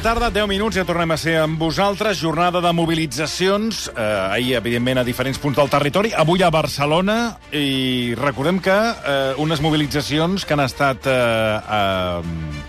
tarda, 0.00 0.30
10 0.32 0.48
minuts, 0.48 0.76
ja 0.78 0.84
tornem 0.88 1.12
a 1.12 1.16
ser 1.20 1.34
amb 1.42 1.60
vosaltres. 1.60 2.18
Jornada 2.20 2.60
de 2.64 2.72
mobilitzacions, 2.72 3.90
eh, 3.92 4.02
ahir, 4.32 4.54
evidentment, 4.56 4.98
a 4.98 5.04
diferents 5.04 5.38
punts 5.38 5.58
del 5.58 5.68
territori. 5.68 6.12
Avui 6.16 6.42
a 6.42 6.50
Barcelona, 6.50 7.36
i 7.52 8.14
recordem 8.16 8.60
que 8.60 8.72
eh, 8.72 9.34
unes 9.36 9.60
mobilitzacions 9.60 10.44
que 10.44 10.54
han 10.54 10.64
estat 10.64 11.06
eh, 11.06 11.12
eh, 11.12 12.22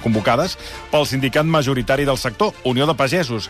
convocades 0.03 0.57
pel 0.91 1.07
sindicat 1.07 1.45
majoritari 1.45 2.05
del 2.05 2.17
sector, 2.17 2.53
Unió 2.63 2.85
de 2.85 2.95
Pagesos 2.95 3.49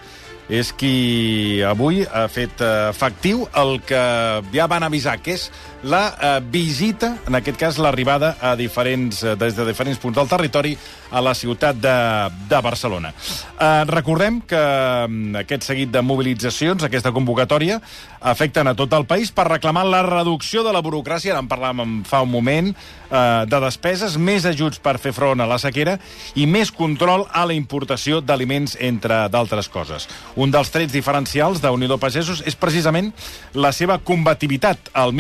és 0.52 0.74
qui 0.76 1.62
avui 1.64 2.02
ha 2.04 2.26
fet 2.28 2.62
eh, 2.62 2.92
factiu 2.94 3.46
el 3.56 3.78
que 3.88 4.02
ja 4.52 4.68
van 4.68 4.84
avisar, 4.84 5.18
que 5.24 5.38
és 5.38 5.48
la 5.84 6.16
eh, 6.22 6.42
visita, 6.52 7.16
en 7.28 7.36
aquest 7.36 7.58
cas 7.58 7.78
l'arribada 7.82 8.36
a 8.42 8.56
diferents, 8.56 9.24
eh, 9.24 9.36
des 9.36 9.56
de 9.58 9.66
diferents 9.66 10.00
punts 10.00 10.18
del 10.18 10.30
territori 10.30 10.76
a 11.12 11.22
la 11.22 11.34
ciutat 11.36 11.76
de, 11.76 11.96
de 12.50 12.62
Barcelona. 12.62 13.14
Eh, 13.60 13.84
recordem 13.90 14.42
que 14.48 14.62
mm, 15.08 15.42
aquest 15.44 15.66
seguit 15.72 15.92
de 15.92 16.04
mobilitzacions, 16.06 16.84
aquesta 16.84 17.12
convocatòria, 17.12 17.82
afecten 18.22 18.70
a 18.70 18.76
tot 18.78 18.94
el 18.94 19.08
país 19.10 19.32
per 19.34 19.48
reclamar 19.50 19.84
la 19.90 20.04
reducció 20.06 20.64
de 20.64 20.74
la 20.74 20.84
burocràcia, 20.86 21.38
en 21.38 21.50
parlàvem 21.50 22.02
fa 22.08 22.22
un 22.22 22.32
moment, 22.32 22.72
eh, 23.10 23.46
de 23.50 23.60
despeses, 23.66 24.18
més 24.18 24.46
ajuts 24.46 24.80
per 24.80 24.98
fer 25.02 25.14
front 25.18 25.42
a 25.42 25.50
la 25.50 25.60
sequera 25.62 25.98
i 26.36 26.46
més 26.46 26.72
control 26.72 27.26
a 27.32 27.46
la 27.46 27.58
importació 27.58 28.22
d'aliments, 28.22 28.78
entre 28.80 29.26
d'altres 29.34 29.70
coses. 29.70 30.08
Un 30.36 30.52
dels 30.54 30.72
trets 30.72 30.94
diferencials 30.94 31.62
d'Unió 31.62 31.98
Pagesos 31.98 32.44
és 32.46 32.56
precisament 32.56 33.12
la 33.54 33.74
seva 33.76 33.98
combativitat. 33.98 34.94
El 34.96 35.14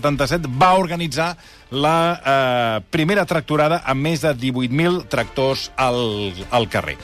1977 0.00 0.58
va 0.60 0.74
organitzar 0.80 1.36
la 1.70 2.20
eh, 2.26 2.82
primera 2.90 3.24
tractorada 3.26 3.80
amb 3.86 4.02
més 4.02 4.22
de 4.24 4.32
18.000 4.34 5.04
tractors 5.10 5.68
al, 5.78 6.32
al 6.50 6.66
carrer. 6.68 6.96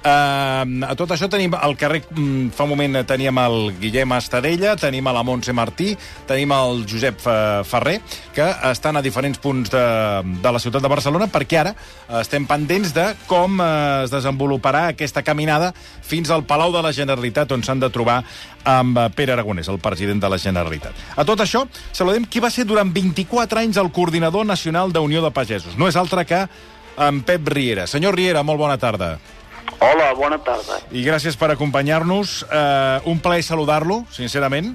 Eh, 0.00 0.08
a 0.08 0.94
tot 0.96 1.12
això 1.12 1.28
tenim 1.30 1.54
al 1.58 1.76
carrer, 1.76 2.02
mm, 2.08 2.54
fa 2.56 2.64
un 2.64 2.72
moment 2.72 3.02
teníem 3.04 3.38
el 3.44 3.58
Guillem 3.80 4.16
Estadella, 4.16 4.76
tenim 4.80 5.06
a 5.06 5.12
la 5.12 5.22
Montse 5.22 5.52
Martí, 5.52 5.92
tenim 6.26 6.52
el 6.56 6.84
Josep 6.88 7.20
Ferrer, 7.20 8.00
que 8.34 8.48
estan 8.70 8.96
a 8.96 9.02
diferents 9.04 9.38
punts 9.38 9.70
de, 9.70 9.84
de 10.40 10.52
la 10.52 10.62
ciutat 10.62 10.82
de 10.82 10.92
Barcelona, 10.92 11.28
perquè 11.28 11.60
ara 11.60 11.74
estem 12.20 12.48
pendents 12.48 12.94
de 12.96 13.10
com 13.28 13.60
eh, 13.60 14.04
es 14.04 14.12
desenvoluparà 14.14 14.88
aquesta 14.94 15.22
caminada 15.22 15.72
fins 16.04 16.30
al 16.30 16.44
Palau 16.48 16.72
de 16.72 16.82
la 16.84 16.92
Generalitat, 16.96 17.52
on 17.52 17.62
s'han 17.64 17.82
de 17.82 17.92
trobar 17.92 18.22
amb 18.64 18.96
Pere 19.14 19.34
Aragonès, 19.36 19.68
el 19.68 19.80
president 19.84 20.22
de 20.22 20.32
la 20.32 20.40
Generalitat. 20.40 20.96
A 21.16 21.24
tot 21.28 21.40
això, 21.44 21.66
saludem 21.92 22.24
qui 22.24 22.40
va 22.40 22.43
ser 22.50 22.66
durant 22.68 22.90
24 22.92 23.60
anys 23.60 23.78
el 23.80 23.92
coordinador 23.92 24.46
nacional 24.46 24.92
d'Unió 24.92 25.22
de 25.24 25.30
Pagesos. 25.34 25.78
No 25.78 25.88
és 25.88 25.96
altre 25.96 26.24
que 26.28 26.44
en 26.96 27.22
Pep 27.26 27.48
Riera. 27.48 27.86
Senyor 27.90 28.16
Riera, 28.16 28.42
molt 28.42 28.60
bona 28.60 28.78
tarda. 28.78 29.16
Hola, 29.84 30.12
bona 30.16 30.38
tarda. 30.44 30.80
I 30.94 31.04
gràcies 31.04 31.36
per 31.36 31.50
acompanyar-nos. 31.54 32.42
Uh, 32.48 33.10
un 33.10 33.20
plaer 33.24 33.44
saludar-lo, 33.44 34.04
sincerament 34.14 34.74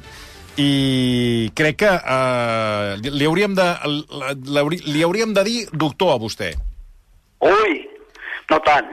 i 0.60 1.52
crec 1.56 1.78
que 1.86 1.90
uh, 1.90 2.98
li, 3.00 3.24
hauríem 3.28 3.54
de, 3.56 3.68
li, 3.88 4.82
li 4.92 5.04
hauríem 5.06 5.32
de 5.38 5.46
dir 5.48 5.60
doctor 5.72 6.16
a 6.16 6.20
vostè. 6.20 6.52
Ui, 7.48 7.78
no 8.52 8.60
tant. 8.66 8.92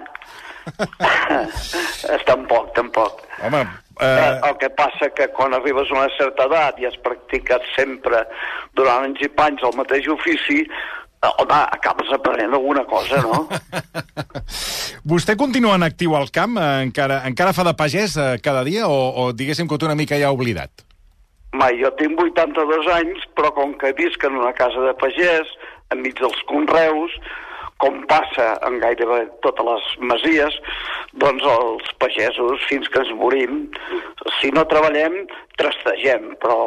tampoc, 2.30 2.70
tampoc. 2.76 3.24
Home, 3.42 3.64
Eh... 4.00 4.40
El 4.44 4.56
que 4.60 4.68
passa 4.76 5.08
que 5.16 5.28
quan 5.32 5.54
arribes 5.56 5.90
a 5.90 5.96
una 5.96 6.10
certa 6.18 6.44
edat 6.50 6.80
i 6.82 6.88
has 6.88 6.96
practicat 7.04 7.64
sempre 7.72 8.26
durant 8.76 9.06
anys 9.08 9.22
i 9.24 9.30
panys 9.32 9.64
el 9.64 9.76
mateix 9.78 10.08
ofici, 10.12 10.62
eh, 10.66 11.30
home, 11.30 11.60
acabes 11.78 12.12
aprenent 12.12 12.56
alguna 12.58 12.84
cosa, 12.84 13.22
no? 13.24 13.46
Vostè 15.12 15.36
continua 15.40 15.78
en 15.80 15.86
actiu 15.86 16.16
al 16.18 16.28
camp? 16.34 16.58
Encara, 16.60 17.22
encara 17.30 17.56
fa 17.56 17.64
de 17.64 17.76
pagès 17.78 18.18
eh, 18.20 18.34
cada 18.44 18.66
dia 18.68 18.90
o, 18.90 19.00
o 19.22 19.30
diguéssim 19.32 19.68
que 19.70 19.80
una 19.88 19.96
mica 19.96 20.20
ja 20.20 20.34
oblidat? 20.34 20.84
Ma, 21.56 21.70
jo 21.72 21.88
tinc 21.96 22.20
82 22.20 22.88
anys, 22.98 23.24
però 23.38 23.52
com 23.56 23.72
que 23.80 23.94
visc 23.96 24.24
en 24.28 24.36
una 24.36 24.52
casa 24.52 24.82
de 24.84 24.92
pagès, 25.00 25.48
enmig 25.94 26.18
dels 26.20 26.42
conreus, 26.50 27.14
com 27.82 27.98
passa 28.08 28.54
en 28.66 28.78
gairebé 28.80 29.26
totes 29.44 29.66
les 29.68 29.88
masies, 30.12 30.58
doncs 31.20 31.44
els 31.52 31.88
pagesos, 32.00 32.62
fins 32.70 32.88
que 32.92 33.02
ens 33.02 33.12
morim, 33.18 33.64
si 34.40 34.52
no 34.56 34.64
treballem, 34.70 35.24
trastegem, 35.60 36.30
però 36.42 36.58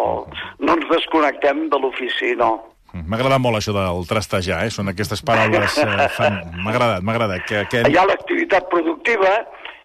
no 0.59 0.75
ens 0.77 0.89
desconnectem 0.91 1.67
de 1.73 1.79
l'ofici, 1.81 2.35
no. 2.37 2.57
M'ha 2.93 3.19
agradat 3.19 3.41
molt 3.41 3.59
això 3.59 3.73
del 3.75 4.05
trastejar, 4.09 4.63
eh? 4.65 4.73
Són 4.73 4.89
aquestes 4.89 5.21
paraules... 5.25 5.77
Eh, 5.77 6.07
fan... 6.15 6.39
M'ha 6.57 6.71
agradat, 6.73 7.03
m'ha 7.05 7.13
agradat. 7.13 7.45
Que, 7.45 7.63
que... 7.69 7.83
Hi 7.85 7.97
ha 7.97 8.05
l'activitat 8.09 8.69
productiva 8.71 9.33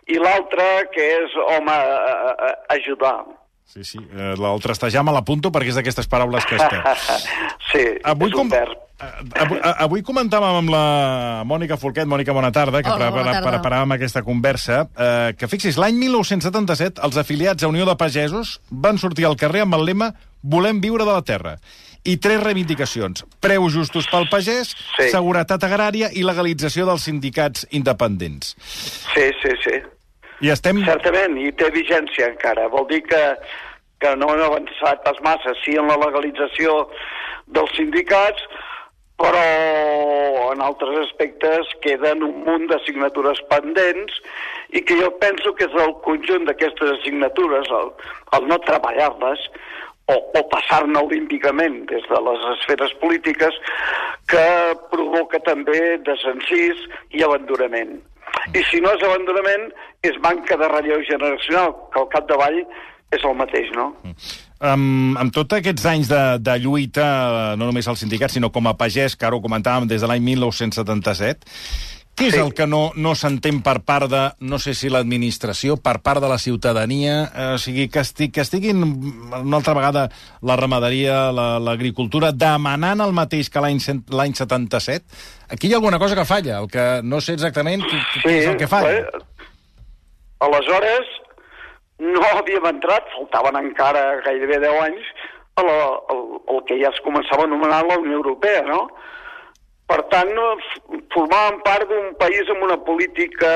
i 0.08 0.20
l'altra 0.20 0.68
que 0.92 1.08
és, 1.18 1.36
home, 1.56 1.74
ajudar. 2.72 3.18
Sí, 3.68 3.84
sí. 3.84 4.00
Eh, 4.12 4.32
el 4.36 4.64
trastejar 4.64 5.04
me 5.04 5.12
l'apunto 5.16 5.52
perquè 5.52 5.72
és 5.72 5.78
d'aquestes 5.80 6.08
paraules 6.08 6.48
que 6.48 6.56
estem. 6.60 6.80
sí, 7.72 7.84
avui 8.04 8.32
és 8.32 8.36
un 8.36 8.44
com... 8.44 8.52
verb. 8.56 8.80
Eh, 9.04 9.40
avui, 9.42 9.58
avui 9.62 10.02
comentàvem 10.06 10.60
amb 10.60 10.72
la 10.72 10.84
Mònica 11.48 11.76
Folquet, 11.80 12.08
Mònica, 12.08 12.34
bona 12.36 12.52
tarda, 12.54 12.82
que 12.82 12.92
Hola, 12.92 13.10
bona 13.12 13.36
tarda. 13.38 13.50
preparàvem 13.50 13.96
aquesta 13.96 14.22
conversa, 14.22 14.84
eh, 14.96 15.32
que 15.38 15.48
fixis, 15.48 15.76
l'any 15.76 15.98
1977 15.98 17.02
els 17.04 17.16
afiliats 17.16 17.64
a 17.64 17.68
Unió 17.68 17.84
de 17.84 17.96
Pagesos 17.96 18.60
van 18.70 18.98
sortir 18.98 19.26
al 19.26 19.36
carrer 19.36 19.64
amb 19.66 19.74
el 19.74 19.84
lema 19.84 20.14
Volem 20.44 20.80
viure 20.80 21.04
de 21.04 21.12
la 21.12 21.22
terra 21.24 21.54
i 22.04 22.18
tres 22.20 22.42
reivindicacions. 22.42 23.24
Preus 23.40 23.72
justos 23.72 24.06
pel 24.12 24.28
pagès, 24.28 24.74
sí. 24.76 25.08
seguretat 25.08 25.64
agrària 25.64 26.10
i 26.12 26.22
legalització 26.22 26.84
dels 26.84 27.06
sindicats 27.08 27.64
independents. 27.72 28.52
Sí, 29.14 29.30
sí, 29.40 29.54
sí. 29.64 29.78
I 30.44 30.52
estem... 30.52 30.82
Certament, 30.84 31.38
i 31.40 31.48
té 31.56 31.70
vigència 31.72 32.28
encara. 32.28 32.68
Vol 32.68 32.84
dir 32.90 33.00
que, 33.08 33.22
que 34.04 34.12
no 34.20 34.28
han 34.34 34.44
avançat 34.44 35.00
pas 35.06 35.16
massa, 35.24 35.56
sí 35.64 35.78
en 35.80 35.88
la 35.88 35.96
legalització 35.96 36.76
dels 37.56 37.72
sindicats, 37.78 38.44
però 39.20 39.44
en 40.52 40.62
altres 40.62 40.96
aspectes 41.04 41.70
queden 41.84 42.24
un 42.26 42.42
munt 42.46 42.66
de 42.70 42.78
signatures 42.86 43.40
pendents 43.50 44.18
i 44.74 44.82
que 44.86 44.96
jo 44.98 45.10
penso 45.22 45.54
que 45.54 45.68
és 45.68 45.76
el 45.84 45.94
conjunt 46.06 46.46
d'aquestes 46.48 46.96
assignatures, 46.98 47.70
el, 47.78 47.92
el 48.38 48.48
no 48.50 48.58
treballar-les, 48.66 49.48
o, 50.12 50.16
o 50.36 50.40
passar-ne 50.52 51.00
olímpicament 51.00 51.84
des 51.88 52.04
de 52.10 52.20
les 52.26 52.48
esferes 52.54 52.92
polítiques, 53.00 53.56
que 54.28 54.46
provoca 54.92 55.40
també 55.46 55.80
desencís 56.04 56.82
i 57.16 57.24
abandonament. 57.24 57.96
I 58.52 58.64
si 58.68 58.82
no 58.84 58.92
és 58.92 59.04
abandonament, 59.06 59.70
és 60.04 60.18
manca 60.24 60.58
de 60.60 60.68
relleu 60.68 61.04
generacional, 61.08 61.72
que 61.92 62.02
al 62.02 62.10
capdavall 62.12 62.60
és 63.14 63.24
el 63.24 63.38
mateix, 63.38 63.70
no? 63.78 63.92
Mm. 64.04 64.43
Um, 64.62 65.16
amb 65.20 65.34
tots 65.34 65.58
aquests 65.58 65.84
anys 65.90 66.08
de, 66.08 66.22
de 66.40 66.54
lluita, 66.62 67.06
no 67.58 67.66
només 67.66 67.88
al 67.90 67.98
sindicat, 68.00 68.32
sinó 68.32 68.52
com 68.54 68.70
a 68.70 68.76
pagès, 68.78 69.16
que 69.18 69.26
ara 69.26 69.36
ho 69.36 69.42
comentàvem 69.42 69.88
des 69.90 70.00
de 70.00 70.08
l'any 70.08 70.22
1977, 70.22 71.50
què 72.14 72.28
és 72.30 72.36
sí. 72.36 72.40
el 72.40 72.52
que 72.54 72.66
no, 72.70 72.92
no 72.94 73.16
s'entén 73.18 73.58
per 73.66 73.80
part 73.82 74.06
de, 74.10 74.20
no 74.46 74.60
sé 74.62 74.76
si 74.78 74.86
l'administració, 74.92 75.74
per 75.82 75.96
part 76.04 76.22
de 76.22 76.30
la 76.30 76.38
ciutadania, 76.38 77.16
eh, 77.26 77.48
o 77.56 77.58
sigui, 77.58 77.88
que, 77.90 78.04
estic, 78.06 78.36
que 78.36 78.44
estiguin 78.44 78.84
una 78.84 79.58
altra 79.58 79.74
vegada 79.74 80.04
la 80.46 80.54
ramaderia, 80.60 81.32
l'agricultura, 81.34 82.30
la, 82.30 82.38
demanant 82.44 83.02
el 83.02 83.14
mateix 83.18 83.50
que 83.50 83.62
l'any 83.64 83.82
77? 83.82 85.02
Aquí 85.50 85.68
hi 85.68 85.74
ha 85.74 85.80
alguna 85.82 85.98
cosa 85.98 86.14
que 86.14 86.28
falla, 86.28 86.60
el 86.62 86.70
que 86.70 86.86
no 87.02 87.18
sé 87.20 87.34
exactament 87.34 87.82
què, 87.82 88.00
sí, 88.14 88.30
és 88.30 88.48
el 88.52 88.58
que 88.62 88.70
falla. 88.70 88.94
Bé, 88.94 89.50
aleshores, 90.46 91.10
no 92.02 92.22
havíem 92.32 92.66
entrat, 92.66 93.06
faltaven 93.14 93.60
encara 93.60 94.20
gairebé 94.26 94.60
10 94.64 94.82
anys, 94.88 95.10
a 95.54 95.62
la, 95.62 95.78
el 96.50 96.62
que 96.68 96.78
ja 96.80 96.90
es 96.90 97.02
començava 97.06 97.44
a 97.44 97.50
anomenar 97.50 97.84
la 97.86 97.98
Unió 98.02 98.18
Europea, 98.22 98.62
no?, 98.68 98.86
per 99.84 100.00
tant, 100.08 100.30
formàvem 101.12 101.58
part 101.66 101.90
d'un 101.90 102.14
país 102.16 102.48
amb 102.48 102.64
una 102.64 102.78
política 102.86 103.50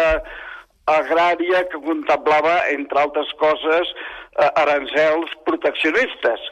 agrària 0.93 1.63
que 1.73 1.81
contemplava, 1.85 2.59
entre 2.73 3.01
altres 3.01 3.31
coses, 3.41 3.93
eh, 4.37 4.51
aranzels 4.63 5.33
proteccionistes. 5.49 6.45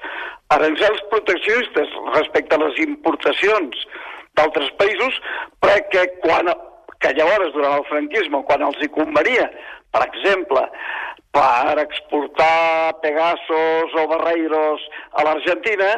Aranzels 0.56 1.02
proteccionistes 1.12 1.92
respecte 2.14 2.56
a 2.56 2.62
les 2.64 2.80
importacions 2.86 3.84
d'altres 4.36 4.72
països, 4.80 5.20
perquè 5.64 6.06
quan, 6.24 6.48
que 7.00 7.12
llavors, 7.16 7.52
durant 7.52 7.78
el 7.78 7.88
franquisme, 7.90 8.42
quan 8.48 8.64
els 8.68 8.80
hi 8.80 8.88
convenia, 8.96 9.48
per 9.96 10.04
exemple, 10.10 10.62
per 11.32 11.80
exportar 11.80 13.00
Pegasos 13.00 13.96
o 13.96 14.06
Barreiros 14.12 14.84
a 15.16 15.24
l'Argentina, 15.24 15.94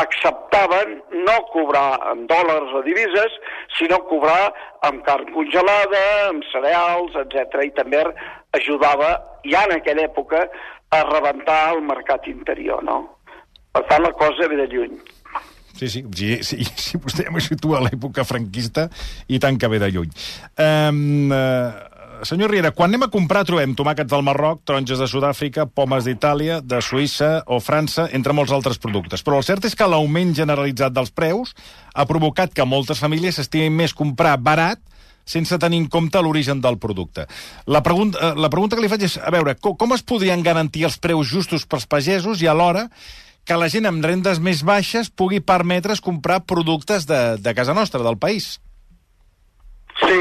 acceptaven 0.00 0.98
no 1.26 1.36
cobrar 1.52 2.00
en 2.12 2.26
dòlars 2.28 2.72
o 2.76 2.82
divises, 2.84 3.32
sinó 3.78 4.00
cobrar 4.08 4.52
amb 4.88 5.04
carn 5.08 5.32
congelada, 5.32 6.04
amb 6.28 6.44
cereals, 6.52 7.16
etc. 7.24 7.64
I 7.68 7.72
també 7.76 8.04
ajudava, 8.56 9.14
ja 9.48 9.64
en 9.68 9.76
aquella 9.78 10.08
època, 10.08 10.44
a 10.92 11.02
rebentar 11.08 11.62
el 11.72 11.82
mercat 11.88 12.28
interior, 12.28 12.84
no? 12.84 13.00
Per 13.72 13.84
tant, 13.88 14.04
la 14.04 14.12
cosa 14.16 14.48
ve 14.48 14.60
de 14.60 14.68
lluny. 14.68 14.98
Sí, 15.72 15.88
sí, 15.88 16.02
sí, 16.12 16.34
sí, 16.44 16.64
sí 16.76 17.00
vostè 17.00 17.30
m'ho 17.32 17.40
situa 17.40 17.80
a 17.80 17.86
l'època 17.86 18.26
franquista 18.28 18.90
i 19.32 19.40
tant 19.40 19.56
que 19.56 19.70
ve 19.72 19.80
de 19.80 19.88
lluny. 19.94 20.12
Um, 20.60 21.32
uh, 21.32 21.91
senyor 22.22 22.50
Riera, 22.50 22.70
quan 22.70 22.90
anem 22.90 23.06
a 23.06 23.10
comprar 23.10 23.42
trobem 23.46 23.74
tomàquets 23.74 24.10
del 24.10 24.22
Marroc, 24.26 24.62
taronges 24.68 25.00
de 25.00 25.08
Sud-àfrica, 25.10 25.66
pomes 25.66 26.06
d'Itàlia, 26.06 26.60
de 26.62 26.78
Suïssa 26.84 27.42
o 27.50 27.58
França, 27.60 28.06
entre 28.14 28.34
molts 28.36 28.52
altres 28.54 28.78
productes. 28.82 29.24
Però 29.26 29.40
el 29.40 29.46
cert 29.46 29.66
és 29.66 29.74
que 29.78 29.88
l'augment 29.88 30.34
generalitzat 30.36 30.94
dels 30.94 31.10
preus 31.10 31.54
ha 31.94 32.06
provocat 32.06 32.54
que 32.54 32.66
moltes 32.68 33.02
famílies 33.02 33.40
s'estimin 33.40 33.74
més 33.82 33.94
comprar 33.96 34.36
barat 34.38 34.80
sense 35.24 35.58
tenir 35.58 35.78
en 35.82 35.88
compte 35.90 36.22
l'origen 36.22 36.60
del 36.60 36.78
producte. 36.82 37.26
La, 37.66 37.82
pregunta, 37.82 38.18
eh, 38.18 38.38
la 38.38 38.50
pregunta 38.50 38.76
que 38.76 38.82
li 38.82 38.90
faig 38.90 39.06
és, 39.06 39.18
a 39.18 39.30
veure, 39.34 39.54
com, 39.60 39.76
com 39.78 39.94
es 39.94 40.02
podrien 40.02 40.42
garantir 40.42 40.86
els 40.88 40.98
preus 41.02 41.30
justos 41.30 41.66
pels 41.66 41.86
pagesos 41.86 42.42
i 42.42 42.50
alhora 42.50 42.88
que 43.46 43.58
la 43.58 43.70
gent 43.70 43.86
amb 43.86 44.04
rendes 44.04 44.38
més 44.38 44.62
baixes 44.66 45.10
pugui 45.10 45.40
permetre's 45.42 46.02
comprar 46.02 46.42
productes 46.46 47.06
de, 47.06 47.38
de 47.42 47.54
casa 47.54 47.74
nostra, 47.74 48.02
del 48.02 48.18
país? 48.18 48.60
Sí, 50.02 50.20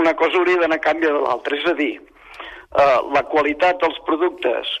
una 0.00 0.14
cosa 0.18 0.40
hauria 0.40 0.62
d'anar 0.62 0.80
a 0.80 0.86
canvi 0.86 1.06
de 1.06 1.12
l'altra. 1.16 1.56
És 1.56 1.66
a 1.70 1.74
dir, 1.78 1.94
eh, 2.00 2.98
la 3.14 3.22
qualitat 3.32 3.80
dels 3.82 3.98
productes 4.08 4.78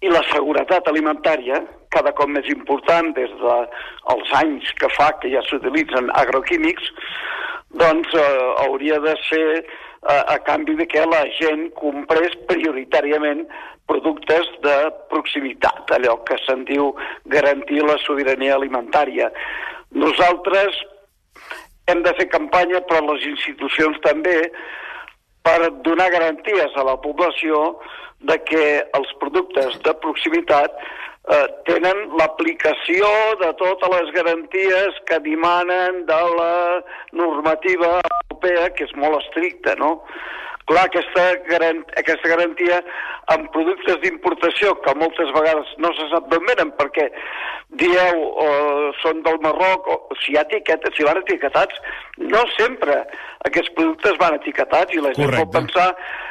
i 0.00 0.10
la 0.12 0.22
seguretat 0.30 0.86
alimentària, 0.90 1.62
cada 1.94 2.12
cop 2.12 2.30
més 2.30 2.46
important 2.52 3.14
des 3.16 3.30
dels 3.40 4.28
de 4.28 4.36
anys 4.42 4.70
que 4.78 4.90
fa 4.94 5.10
que 5.22 5.30
ja 5.32 5.42
s'utilitzen 5.46 6.12
agroquímics, 6.20 6.92
doncs 7.82 8.14
eh, 8.14 8.26
hauria 8.64 9.00
de 9.00 9.14
ser 9.28 9.46
eh, 9.58 10.22
a 10.34 10.38
canvi 10.46 10.76
de 10.78 10.86
que 10.86 11.06
la 11.06 11.24
gent 11.38 11.68
comprés 11.80 12.36
prioritàriament 12.50 13.46
productes 13.88 14.50
de 14.62 14.76
proximitat, 15.10 15.90
allò 15.96 16.18
que 16.28 16.36
se'n 16.44 16.64
diu 16.68 16.92
garantir 17.32 17.80
la 17.82 17.96
sobirania 18.04 18.54
alimentària. 18.56 19.30
Nosaltres 19.96 20.76
hem 21.88 22.04
de 22.04 22.12
fer 22.18 22.28
campanya, 22.32 22.82
però 22.88 23.00
les 23.08 23.24
institucions 23.32 23.98
també, 24.04 24.36
per 25.46 25.70
donar 25.86 26.10
garanties 26.12 26.74
a 26.76 26.84
la 26.84 26.96
població 27.00 27.78
de 28.28 28.36
que 28.48 28.64
els 28.98 29.12
productes 29.22 29.78
de 29.86 29.94
proximitat 30.02 30.74
eh, 31.32 31.46
tenen 31.68 32.02
l'aplicació 32.18 33.08
de 33.42 33.52
totes 33.60 33.94
les 33.94 34.10
garanties 34.16 34.98
que 35.08 35.20
dimanen 35.24 36.04
de 36.10 36.20
la 36.40 36.54
normativa 37.12 37.98
europea, 38.02 38.68
que 38.74 38.88
és 38.88 38.94
molt 38.96 39.22
estricta, 39.22 39.76
no? 39.80 39.98
Clar, 40.68 40.84
aquesta, 40.84 41.22
garant, 41.48 41.78
aquesta 41.96 42.28
garantia 42.28 42.82
amb 43.32 43.48
productes 43.54 44.00
d'importació 44.02 44.74
que 44.84 44.92
moltes 45.00 45.30
vegades 45.36 45.70
no 45.80 45.92
se 45.96 46.08
sap 46.10 46.28
d'on 46.28 46.44
venen 46.48 46.72
perquè 46.76 47.06
dieu 47.80 48.20
o 48.44 48.48
són 49.00 49.22
del 49.24 49.40
Marroc, 49.44 49.88
o 49.88 50.16
si 50.20 50.32
hi 50.32 50.38
ha 50.38 50.44
etiquetes, 50.44 50.94
si 50.96 51.06
van 51.08 51.20
etiquetats, 51.20 51.80
no 52.20 52.44
sempre 52.56 52.98
aquests 53.48 53.72
productes 53.76 54.20
van 54.20 54.36
etiquetats 54.38 54.96
i 54.96 55.02
la 55.04 55.12
gent 55.16 55.28
Correcte. 55.28 55.46
pot 55.46 55.56
pensar 55.56 55.88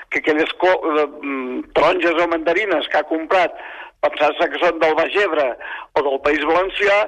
que 0.09 0.21
aquelles 0.21 0.53
eh, 0.53 1.07
mm, 1.23 1.73
taronges 1.77 2.21
o 2.23 2.29
mandarines 2.31 2.89
que 2.89 3.01
ha 3.01 3.09
comprat 3.09 3.57
pensar-se 4.05 4.49
que 4.51 4.61
són 4.61 4.79
del 4.83 4.95
Baix 4.97 5.15
Ebre 5.23 5.47
o 5.97 6.03
del 6.05 6.19
País 6.25 6.43
Valencià, 6.45 6.99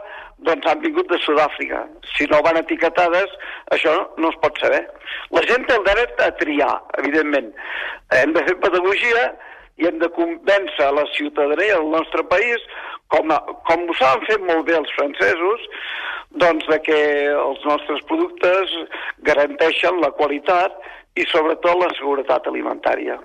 doncs 0.48 0.68
han 0.72 0.82
vingut 0.84 1.10
de 1.12 1.20
Sud-àfrica. 1.24 1.84
Si 2.16 2.28
no 2.32 2.42
van 2.46 2.60
etiquetades, 2.62 3.32
això 3.76 3.96
no 4.18 4.32
es 4.32 4.40
pot 4.44 4.60
saber. 4.64 4.82
La 5.36 5.44
gent 5.50 5.68
té 5.68 5.76
el 5.76 5.86
dret 5.88 6.22
a 6.24 6.30
triar, 6.40 6.76
evidentment. 7.02 7.52
Hem 8.16 8.36
de 8.36 8.46
fer 8.48 8.56
pedagogia 8.64 9.26
i 9.80 9.88
hem 9.88 10.00
de 10.00 10.12
convèncer 10.16 10.92
la 10.96 11.06
ciutadania 11.16 11.80
del 11.80 11.92
nostre 11.96 12.24
país, 12.32 12.64
com, 13.14 13.32
a, 13.34 13.40
com 13.68 13.88
ho 13.90 13.98
saben 14.00 14.26
fer 14.30 14.38
molt 14.46 14.66
bé 14.68 14.78
els 14.78 14.92
francesos, 14.96 15.66
doncs 16.42 16.68
de 16.70 16.78
que 16.86 17.00
els 17.34 17.64
nostres 17.66 18.04
productes 18.10 18.76
garanteixen 19.28 20.00
la 20.04 20.12
qualitat 20.20 20.76
i 21.18 21.26
sobretot 21.32 21.80
la 21.80 21.90
seguretat 21.98 22.48
alimentària. 22.48 23.18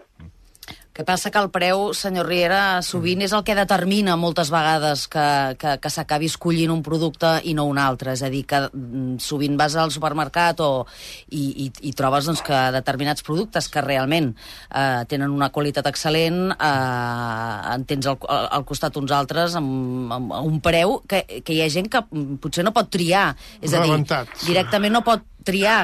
Que 0.95 1.03
passa 1.03 1.33
que 1.35 1.41
el 1.43 1.49
preu, 1.51 1.89
senyor 1.99 2.29
Riera, 2.31 2.79
sovint 2.87 3.25
és 3.27 3.33
el 3.35 3.43
que 3.43 3.57
determina 3.59 4.15
moltes 4.15 4.53
vegades 4.55 5.09
que, 5.11 5.27
que, 5.59 5.73
que 5.83 5.91
s'acabi 5.91 6.29
escollint 6.31 6.71
un 6.71 6.85
producte 6.87 7.33
i 7.51 7.55
no 7.59 7.65
un 7.67 7.81
altre. 7.83 8.13
És 8.15 8.23
a 8.23 8.31
dir, 8.31 8.45
que 8.47 8.61
mm, 8.69 9.17
sovint 9.19 9.59
vas 9.59 9.75
al 9.75 9.91
supermercat 9.91 10.63
o, 10.63 10.87
i, 11.35 11.43
i, 11.67 11.69
i 11.91 11.95
trobes 11.99 12.31
doncs, 12.31 12.45
que 12.47 12.63
determinats 12.79 13.27
productes 13.27 13.67
que 13.75 13.83
realment 13.83 14.31
eh, 14.71 15.03
tenen 15.11 15.35
una 15.35 15.51
qualitat 15.51 15.91
excel·lent 15.91 16.55
eh, 16.55 17.75
en 17.75 17.89
tens 17.91 18.13
al, 18.15 18.23
al 18.31 18.63
costat 18.69 18.95
uns 19.03 19.11
altres 19.19 19.59
amb, 19.59 20.15
amb, 20.15 20.39
un 20.47 20.63
preu 20.63 21.01
que, 21.11 21.25
que 21.43 21.59
hi 21.59 21.63
ha 21.67 21.71
gent 21.75 21.91
que 21.91 22.07
mm, 22.07 22.39
potser 22.39 22.63
no 22.63 22.77
pot 22.77 22.95
triar. 22.95 23.33
És 23.59 23.75
a 23.75 23.83
dir, 23.83 23.99
directament 24.47 24.95
no 24.95 25.03
pot 25.03 25.27
triar. 25.43 25.81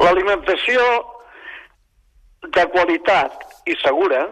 L'alimentació 0.00 0.80
de 2.42 2.66
qualitat 2.74 3.66
i 3.66 3.76
segura, 3.82 4.26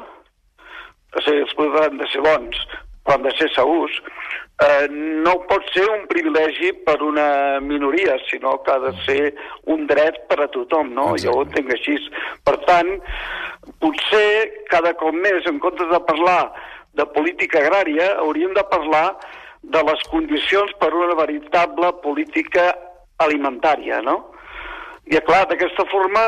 o 1.14 1.22
sigui, 1.24 1.44
els 1.44 1.54
productes 1.54 1.86
han 1.86 2.00
de 2.00 2.08
ser 2.12 2.22
bons, 2.26 2.64
però 3.04 3.16
han 3.16 3.26
de 3.26 3.32
ser 3.38 3.48
segurs, 3.54 3.96
eh, 4.64 4.88
no 4.90 5.34
pot 5.50 5.66
ser 5.74 5.86
un 5.90 6.06
privilegi 6.10 6.72
per 6.86 6.98
una 7.02 7.60
minoria, 7.64 8.18
sinó 8.28 8.58
que 8.62 8.72
ha 8.74 8.78
de 8.82 8.92
ser 9.06 9.34
un 9.72 9.86
dret 9.90 10.20
per 10.28 10.40
a 10.44 10.50
tothom, 10.52 10.92
no? 10.94 11.12
Exacte. 11.14 11.26
Jo 11.26 11.38
ho 11.38 11.46
entenc 11.46 11.72
així. 11.76 11.96
Per 12.44 12.56
tant, 12.66 12.92
potser 13.82 14.28
cada 14.70 14.94
cop 15.00 15.16
més, 15.16 15.46
en 15.46 15.60
comptes 15.62 15.88
de 15.90 16.02
parlar 16.10 16.42
de 16.98 17.06
política 17.14 17.62
agrària, 17.62 18.16
hauríem 18.18 18.54
de 18.54 18.66
parlar 18.70 19.06
de 19.62 19.82
les 19.86 20.02
condicions 20.10 20.72
per 20.80 20.92
una 20.96 21.14
veritable 21.14 21.92
política 22.04 22.70
alimentària, 23.20 24.00
no? 24.02 24.18
I, 25.10 25.18
clar, 25.26 25.46
d'aquesta 25.50 25.84
forma 25.90 26.22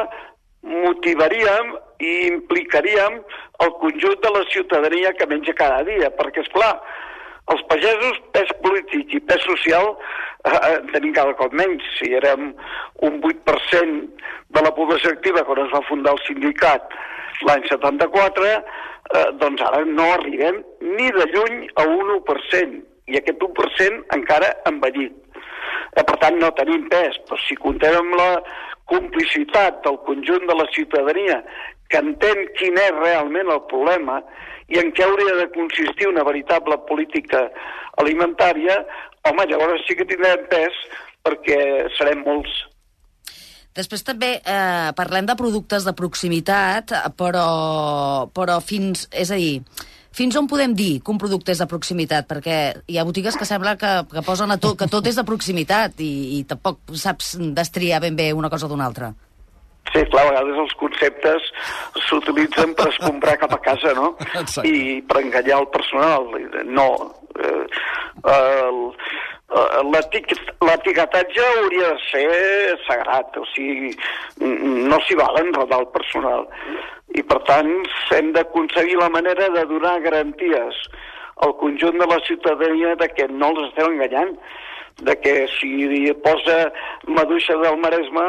motivaríem 0.62 1.76
i 2.02 2.12
implicaríem 2.32 3.20
el 3.62 3.72
conjunt 3.80 4.20
de 4.22 4.30
la 4.34 4.44
ciutadania 4.50 5.12
que 5.12 5.26
menja 5.26 5.54
cada 5.54 5.82
dia, 5.86 6.10
perquè, 6.18 6.42
és 6.42 6.52
clar, 6.54 6.74
els 7.52 7.62
pagesos, 7.70 8.20
pes 8.34 8.50
polític 8.62 9.16
i 9.16 9.20
pes 9.26 9.42
social, 9.46 9.92
eh, 10.44 10.52
eh, 10.52 10.76
en 10.78 10.92
tenim 10.94 11.14
cada 11.16 11.34
cop 11.38 11.54
menys. 11.58 11.82
Si 11.98 12.12
érem 12.14 12.52
un 13.08 13.18
8% 13.20 14.06
de 14.54 14.62
la 14.62 14.74
població 14.76 15.12
activa 15.12 15.44
quan 15.48 15.64
es 15.64 15.72
va 15.74 15.82
fundar 15.88 16.14
el 16.14 16.22
sindicat 16.26 16.94
l'any 17.48 17.66
74, 17.68 18.46
eh, 18.52 19.26
doncs 19.42 19.62
ara 19.66 19.84
no 19.84 20.12
arribem 20.14 20.62
ni 20.80 21.10
de 21.10 21.26
lluny 21.34 21.66
a 21.74 21.86
un 21.88 22.14
1%, 22.20 22.82
i 23.10 23.18
aquest 23.18 23.42
1% 23.42 24.16
encara 24.16 24.52
envellit. 24.70 25.14
Eh, 25.96 26.04
per 26.04 26.16
tant, 26.22 26.38
no 26.38 26.52
tenim 26.58 26.86
pes, 26.92 27.18
però 27.26 27.38
si 27.46 27.58
comptem 27.58 27.98
amb 27.98 28.14
la 28.20 28.30
complicitat 28.92 29.82
del 29.86 29.98
conjunt 30.06 30.44
de 30.48 30.56
la 30.58 30.68
ciutadania 30.76 31.40
que 31.90 32.00
entén 32.00 32.46
quin 32.56 32.78
és 32.80 32.98
realment 32.98 33.50
el 33.52 33.62
problema 33.72 34.20
i 34.72 34.80
en 34.80 34.92
què 34.96 35.04
hauria 35.04 35.36
de 35.40 35.48
consistir 35.52 36.08
una 36.08 36.24
veritable 36.24 36.78
política 36.88 37.46
alimentària, 38.00 38.78
home, 39.28 39.48
llavors 39.50 39.84
sí 39.86 39.96
que 39.98 40.08
tindrem 40.08 40.46
pes 40.52 40.78
perquè 41.26 41.58
serem 41.98 42.22
molts. 42.26 42.62
Després 43.76 44.04
també 44.04 44.34
eh, 44.36 44.90
parlem 44.96 45.28
de 45.28 45.36
productes 45.36 45.86
de 45.88 45.94
proximitat, 45.96 46.92
però, 47.16 48.28
però 48.36 48.58
fins... 48.60 49.06
És 49.08 49.32
a 49.32 49.38
dir, 49.40 49.62
fins 50.16 50.36
on 50.38 50.48
podem 50.50 50.76
dir 50.76 51.00
que 51.02 51.12
un 51.12 51.20
producte 51.20 51.52
és 51.54 51.60
de 51.62 51.68
proximitat? 51.70 52.28
Perquè 52.30 52.58
hi 52.86 52.98
ha 52.98 53.08
botigues 53.08 53.36
que 53.38 53.48
sembla 53.48 53.76
que, 53.80 53.92
que 54.12 54.24
posen 54.26 54.52
a 54.52 54.58
tot, 54.62 54.78
que 54.78 54.88
tot 54.92 55.06
és 55.08 55.18
de 55.18 55.26
proximitat 55.28 56.00
i, 56.04 56.12
i 56.38 56.44
tampoc 56.48 56.94
saps 56.98 57.36
destriar 57.56 58.02
ben 58.04 58.16
bé 58.18 58.32
una 58.36 58.50
cosa 58.52 58.70
d'una 58.70 58.88
altra. 58.90 59.12
Sí, 59.90 60.04
clar, 60.12 60.22
a 60.24 60.30
vegades 60.30 60.60
els 60.62 60.74
conceptes 60.80 61.48
s'utilitzen 62.06 62.72
per 62.78 62.86
escombrar 62.92 63.34
cap 63.40 63.56
a 63.56 63.60
casa, 63.64 63.92
no? 63.98 64.14
Exacte. 64.30 64.68
I 64.68 65.02
per 65.08 65.20
enganyar 65.20 65.58
el 65.60 65.68
personal. 65.74 66.30
No. 66.70 66.88
Eh, 67.36 67.64
el, 68.32 68.78
L'etiquetatge 69.52 71.44
hauria 71.58 71.88
de 71.92 71.98
ser 72.06 72.76
sagrat, 72.86 73.36
o 73.36 73.44
sigui, 73.52 73.90
no 74.40 75.00
s'hi 75.04 75.16
val 75.18 75.36
enredar 75.42 75.82
el 75.82 75.88
personal. 75.92 76.46
I, 77.12 77.20
per 77.20 77.42
tant, 77.48 77.72
hem 78.16 78.30
d'aconseguir 78.32 78.96
la 79.00 79.10
manera 79.12 79.50
de 79.52 79.66
donar 79.68 79.98
garanties 80.06 80.78
al 81.44 81.52
conjunt 81.60 81.98
de 82.00 82.06
la 82.08 82.20
ciutadania 82.24 82.94
de 82.96 83.08
que 83.12 83.26
no 83.28 83.50
els 83.52 83.68
esteu 83.68 83.90
enganyant, 83.90 84.32
de 85.02 85.16
que 85.20 85.34
si 85.58 86.12
posa 86.24 86.72
maduixa 87.08 87.56
del 87.60 87.76
Maresme, 87.82 88.24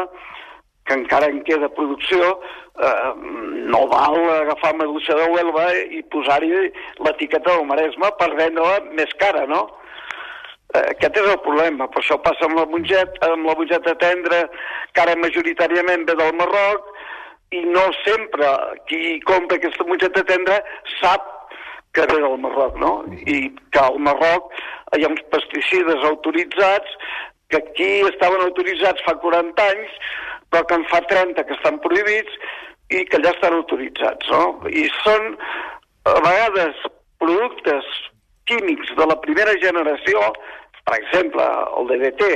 que 0.83 0.97
encara 0.97 1.29
en 1.31 1.39
queda 1.47 1.69
producció, 1.69 2.39
eh, 2.83 3.13
no 3.71 3.85
val 3.87 4.17
agafar 4.41 4.73
maduixa 4.75 5.15
de 5.15 5.29
Huelva 5.31 5.69
i 5.95 6.01
posar-hi 6.11 6.51
l'etiqueta 7.05 7.53
del 7.53 7.65
Maresme 7.69 8.11
per 8.19 8.33
vendre-la 8.35 8.81
més 8.97 9.15
cara, 9.21 9.45
no? 9.47 9.69
Eh, 10.73 10.85
Aquest 10.95 11.17
és 11.21 11.27
el 11.29 11.39
problema, 11.45 11.87
per 11.93 12.01
això 12.01 12.17
passa 12.25 12.47
amb 12.47 12.57
la 12.57 12.65
mongeta, 12.69 13.29
amb 13.29 13.45
la 13.49 13.55
mongeta 13.59 13.93
tendra, 14.01 14.43
que 14.93 15.03
ara 15.03 15.15
majoritàriament 15.21 16.07
ve 16.09 16.15
del 16.17 16.33
Marroc, 16.39 16.87
i 17.53 17.61
no 17.69 17.83
sempre 18.01 18.49
qui 18.89 19.19
compra 19.29 19.59
aquesta 19.59 19.85
mongeta 19.85 20.23
tendra 20.25 20.57
sap 20.95 21.27
que 21.93 22.07
ve 22.09 22.17
del 22.23 22.39
Marroc, 22.41 22.79
no? 22.81 22.93
I 23.29 23.51
que 23.69 23.83
al 23.83 23.99
Marroc 24.01 24.49
hi 24.97 25.05
ha 25.05 25.11
uns 25.11 25.21
pesticides 25.33 26.07
autoritzats 26.09 26.97
que 27.53 27.59
aquí 27.61 27.91
estaven 28.09 28.41
autoritzats 28.41 29.05
fa 29.05 29.13
40 29.21 29.67
anys, 29.75 29.93
però 30.49 30.65
que 30.65 30.79
en 30.79 30.87
fa 30.89 31.03
30 31.11 31.45
que 31.45 31.53
estan 31.53 31.77
prohibits 31.85 32.41
i 32.89 33.03
que 33.09 33.21
ja 33.21 33.35
estan 33.35 33.59
autoritzats, 33.59 34.33
no? 34.33 34.57
I 34.69 34.87
són, 35.03 35.35
a 36.09 36.17
vegades, 36.25 36.81
productes 37.21 37.93
químics 38.49 38.89
de 38.97 39.05
la 39.07 39.19
primera 39.21 39.53
generació, 39.61 40.25
per 40.87 40.99
exemple, 40.99 41.47
el 41.79 41.89
DDT, 41.91 42.29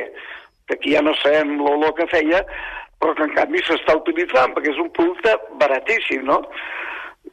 que 0.68 0.75
aquí 0.75 0.96
ja 0.96 1.04
no 1.04 1.13
sabem 1.22 1.58
l'olor 1.62 1.94
que 1.98 2.08
feia, 2.12 2.42
però 3.01 3.13
que 3.16 3.27
en 3.27 3.36
canvi 3.36 3.62
s'està 3.63 3.96
utilitzant 4.00 4.56
perquè 4.56 4.72
és 4.74 4.82
un 4.82 4.89
producte 4.96 5.36
baratíssim, 5.62 6.25
no? 6.27 6.42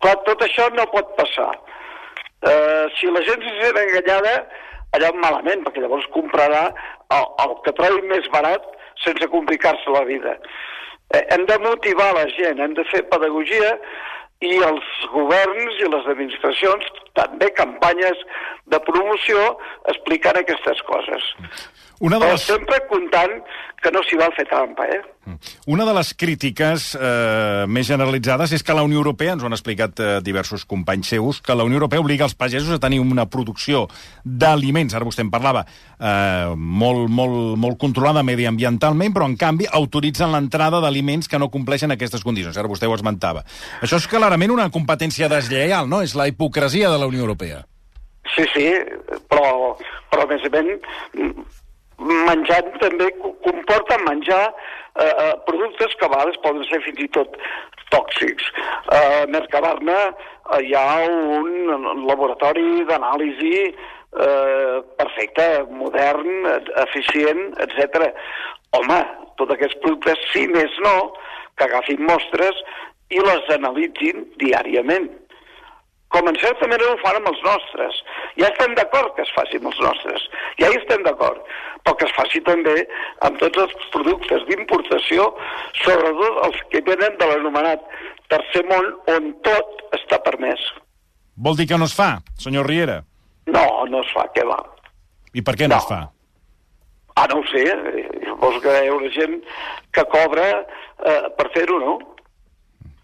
Clar, 0.02 0.18
tot 0.26 0.42
això 0.44 0.68
no 0.74 0.86
pot 0.92 1.14
passar. 1.18 1.52
Uh, 2.44 2.90
si 2.98 3.08
la 3.08 3.22
gent 3.24 3.42
se 3.42 3.54
sent 3.62 3.78
enganyada, 3.80 4.34
allà 4.94 5.10
malament, 5.16 5.64
perquè 5.64 5.82
llavors 5.82 6.06
comprarà 6.14 6.66
el, 6.68 7.28
el 7.44 7.54
que 7.64 7.74
trobi 7.78 8.04
més 8.10 8.28
barat 8.34 8.66
sense 9.02 9.30
complicar-se 9.32 9.94
la 9.94 10.04
vida. 10.06 10.36
Eh, 11.14 11.22
hem 11.34 11.46
de 11.48 11.56
motivar 11.62 12.12
la 12.16 12.26
gent, 12.36 12.60
hem 12.60 12.76
de 12.76 12.84
fer 12.90 13.02
pedagogia 13.10 13.74
i 14.42 14.56
els 14.66 14.88
governs 15.12 15.78
i 15.80 15.90
les 15.90 16.08
administracions 16.10 16.88
també 17.18 17.50
campanyes 17.54 18.24
de 18.72 18.80
promoció 18.88 19.44
explicant 19.92 20.40
aquestes 20.40 20.82
coses. 20.88 21.30
Una 22.00 22.18
de 22.18 22.26
Però 22.26 22.34
les... 22.34 22.46
sempre 22.48 22.80
comptant 22.90 23.38
que 23.84 23.90
no 23.92 24.00
s'hi 24.06 24.16
val 24.16 24.32
fer 24.34 24.46
trampa, 24.48 24.86
eh? 24.88 25.00
Una 25.68 25.84
de 25.84 25.92
les 25.96 26.10
crítiques 26.16 26.86
eh, 26.96 27.64
més 27.68 27.86
generalitzades 27.88 28.54
és 28.56 28.64
que 28.64 28.76
la 28.76 28.84
Unió 28.86 29.00
Europea, 29.02 29.34
ens 29.34 29.44
ho 29.44 29.48
han 29.48 29.56
explicat 29.56 30.00
eh, 30.00 30.08
diversos 30.24 30.64
companys 30.68 31.10
seus, 31.12 31.40
que 31.44 31.56
la 31.56 31.66
Unió 31.68 31.78
Europea 31.78 32.00
obliga 32.00 32.24
els 32.24 32.36
pagesos 32.38 32.72
a 32.72 32.80
tenir 32.80 33.02
una 33.02 33.26
producció 33.30 33.84
d'aliments, 34.24 34.96
ara 34.96 35.08
vostè 35.08 35.24
en 35.24 35.32
parlava, 35.32 35.64
eh, 35.98 36.54
molt, 36.56 37.12
molt, 37.12 37.58
molt 37.60 37.80
controlada 37.80 38.24
mediambientalment, 38.24 39.12
però 39.16 39.28
en 39.28 39.36
canvi 39.40 39.68
autoritzen 39.70 40.32
l'entrada 40.32 40.80
d'aliments 40.84 41.28
que 41.28 41.40
no 41.40 41.52
compleixen 41.52 41.92
aquestes 41.92 42.24
condicions. 42.24 42.56
Ara 42.56 42.72
vostè 42.72 42.88
ho 42.88 42.96
esmentava. 42.96 43.44
Això 43.84 44.00
és 44.00 44.08
clarament 44.08 44.54
una 44.54 44.70
competència 44.72 45.28
deslleial, 45.32 45.88
no? 45.88 46.00
És 46.04 46.16
la 46.16 46.28
hipocresia 46.32 46.92
de 46.92 47.00
la 47.00 47.10
Unió 47.10 47.24
Europea. 47.26 47.64
Sí, 48.34 48.48
sí, 48.54 48.70
però, 49.28 49.76
però 50.08 50.24
a 50.24 50.30
més 50.30 50.48
a 50.48 50.50
més 50.54 50.80
menjant 51.98 52.72
també 52.82 53.10
co- 53.20 53.34
comporta 53.44 53.98
menjar 54.06 54.42
eh, 54.50 55.04
eh, 55.06 55.32
productes 55.46 55.94
que 55.98 56.06
a 56.06 56.12
vegades 56.12 56.40
poden 56.42 56.64
ser 56.70 56.80
fins 56.86 57.02
i 57.04 57.08
tot 57.14 57.36
tòxics. 57.94 58.46
Eh, 58.90 59.22
a 59.22 59.26
Mercabarna 59.30 59.98
eh, 60.10 60.62
hi 60.66 60.74
ha 60.74 61.04
un 61.08 62.06
laboratori 62.08 62.84
d'anàlisi 62.88 63.54
eh, 63.70 64.78
perfecte, 64.98 65.48
modern, 65.70 66.46
eficient, 66.86 67.46
etc. 67.66 68.10
Home, 68.74 69.00
tots 69.38 69.54
aquests 69.54 69.78
productes, 69.82 70.18
si 70.32 70.46
més 70.50 70.74
no, 70.82 70.96
que 71.58 71.68
agafin 71.68 72.02
mostres 72.08 72.58
i 73.14 73.20
les 73.22 73.50
analitzin 73.54 74.24
diàriament 74.40 75.06
com 76.14 76.28
en 76.30 76.36
certa 76.38 76.68
manera 76.70 76.92
ho 76.94 76.98
fan 77.02 77.18
amb 77.18 77.28
els 77.32 77.40
nostres. 77.42 77.96
Ja 78.40 78.48
estem 78.52 78.74
d'acord 78.78 79.14
que 79.16 79.22
es 79.26 79.32
faci 79.34 79.58
amb 79.60 79.68
els 79.72 79.80
nostres, 79.82 80.24
ja 80.60 80.70
hi 80.70 80.78
estem 80.80 81.02
d'acord, 81.06 81.42
però 81.84 81.96
que 81.98 82.06
es 82.08 82.14
faci 82.16 82.40
també 82.46 82.76
amb 83.26 83.38
tots 83.42 83.60
els 83.66 83.74
productes 83.94 84.46
d'importació, 84.48 85.26
sobretot 85.82 86.40
els 86.48 86.62
que 86.72 86.82
venen 86.86 87.18
de 87.20 87.28
l'anomenat 87.30 87.82
tercer 88.32 88.64
món, 88.70 88.88
on 89.12 89.32
tot 89.46 89.82
està 89.98 90.18
permès. 90.24 90.62
Vol 91.36 91.58
dir 91.58 91.66
que 91.70 91.78
no 91.78 91.86
es 91.90 91.94
fa, 91.98 92.20
senyor 92.40 92.66
Riera? 92.70 93.00
No, 93.50 93.66
no 93.90 94.00
es 94.00 94.10
fa, 94.14 94.24
què 94.34 94.46
va? 94.48 94.60
I 95.34 95.42
per 95.42 95.56
què 95.58 95.66
no, 95.68 95.74
No. 95.76 95.82
es 95.82 95.88
fa? 95.90 96.00
Ah, 97.16 97.26
no 97.30 97.40
ho 97.42 97.44
sé, 97.46 97.62
eh, 97.62 98.08
suposo 98.26 98.58
que 98.62 98.72
hi 98.82 98.88
haurà 98.90 99.10
gent 99.14 99.36
que 99.94 100.02
cobra 100.10 100.46
eh, 100.62 101.28
per 101.38 101.46
fer-ho, 101.54 101.76
no? 101.78 101.92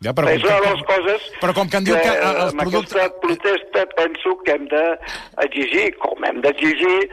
Ja, 0.01 0.15
Però 0.17 0.31
una 0.33 0.61
de 0.65 0.69
les 0.73 0.83
coses 0.89 1.25
Però 1.43 1.53
com 1.53 1.69
que 1.69 1.77
em 1.77 1.85
diu 1.85 1.97
que, 2.01 2.09
eh, 2.09 2.29
els 2.31 2.55
amb 2.55 2.63
productes... 2.63 2.95
aquesta 2.97 3.21
protesta 3.21 3.83
penso 3.99 4.31
que 4.47 4.55
hem 4.55 4.65
d'exigir, 4.71 5.91
com 6.01 6.25
hem 6.25 6.39
d'exigir 6.47 7.11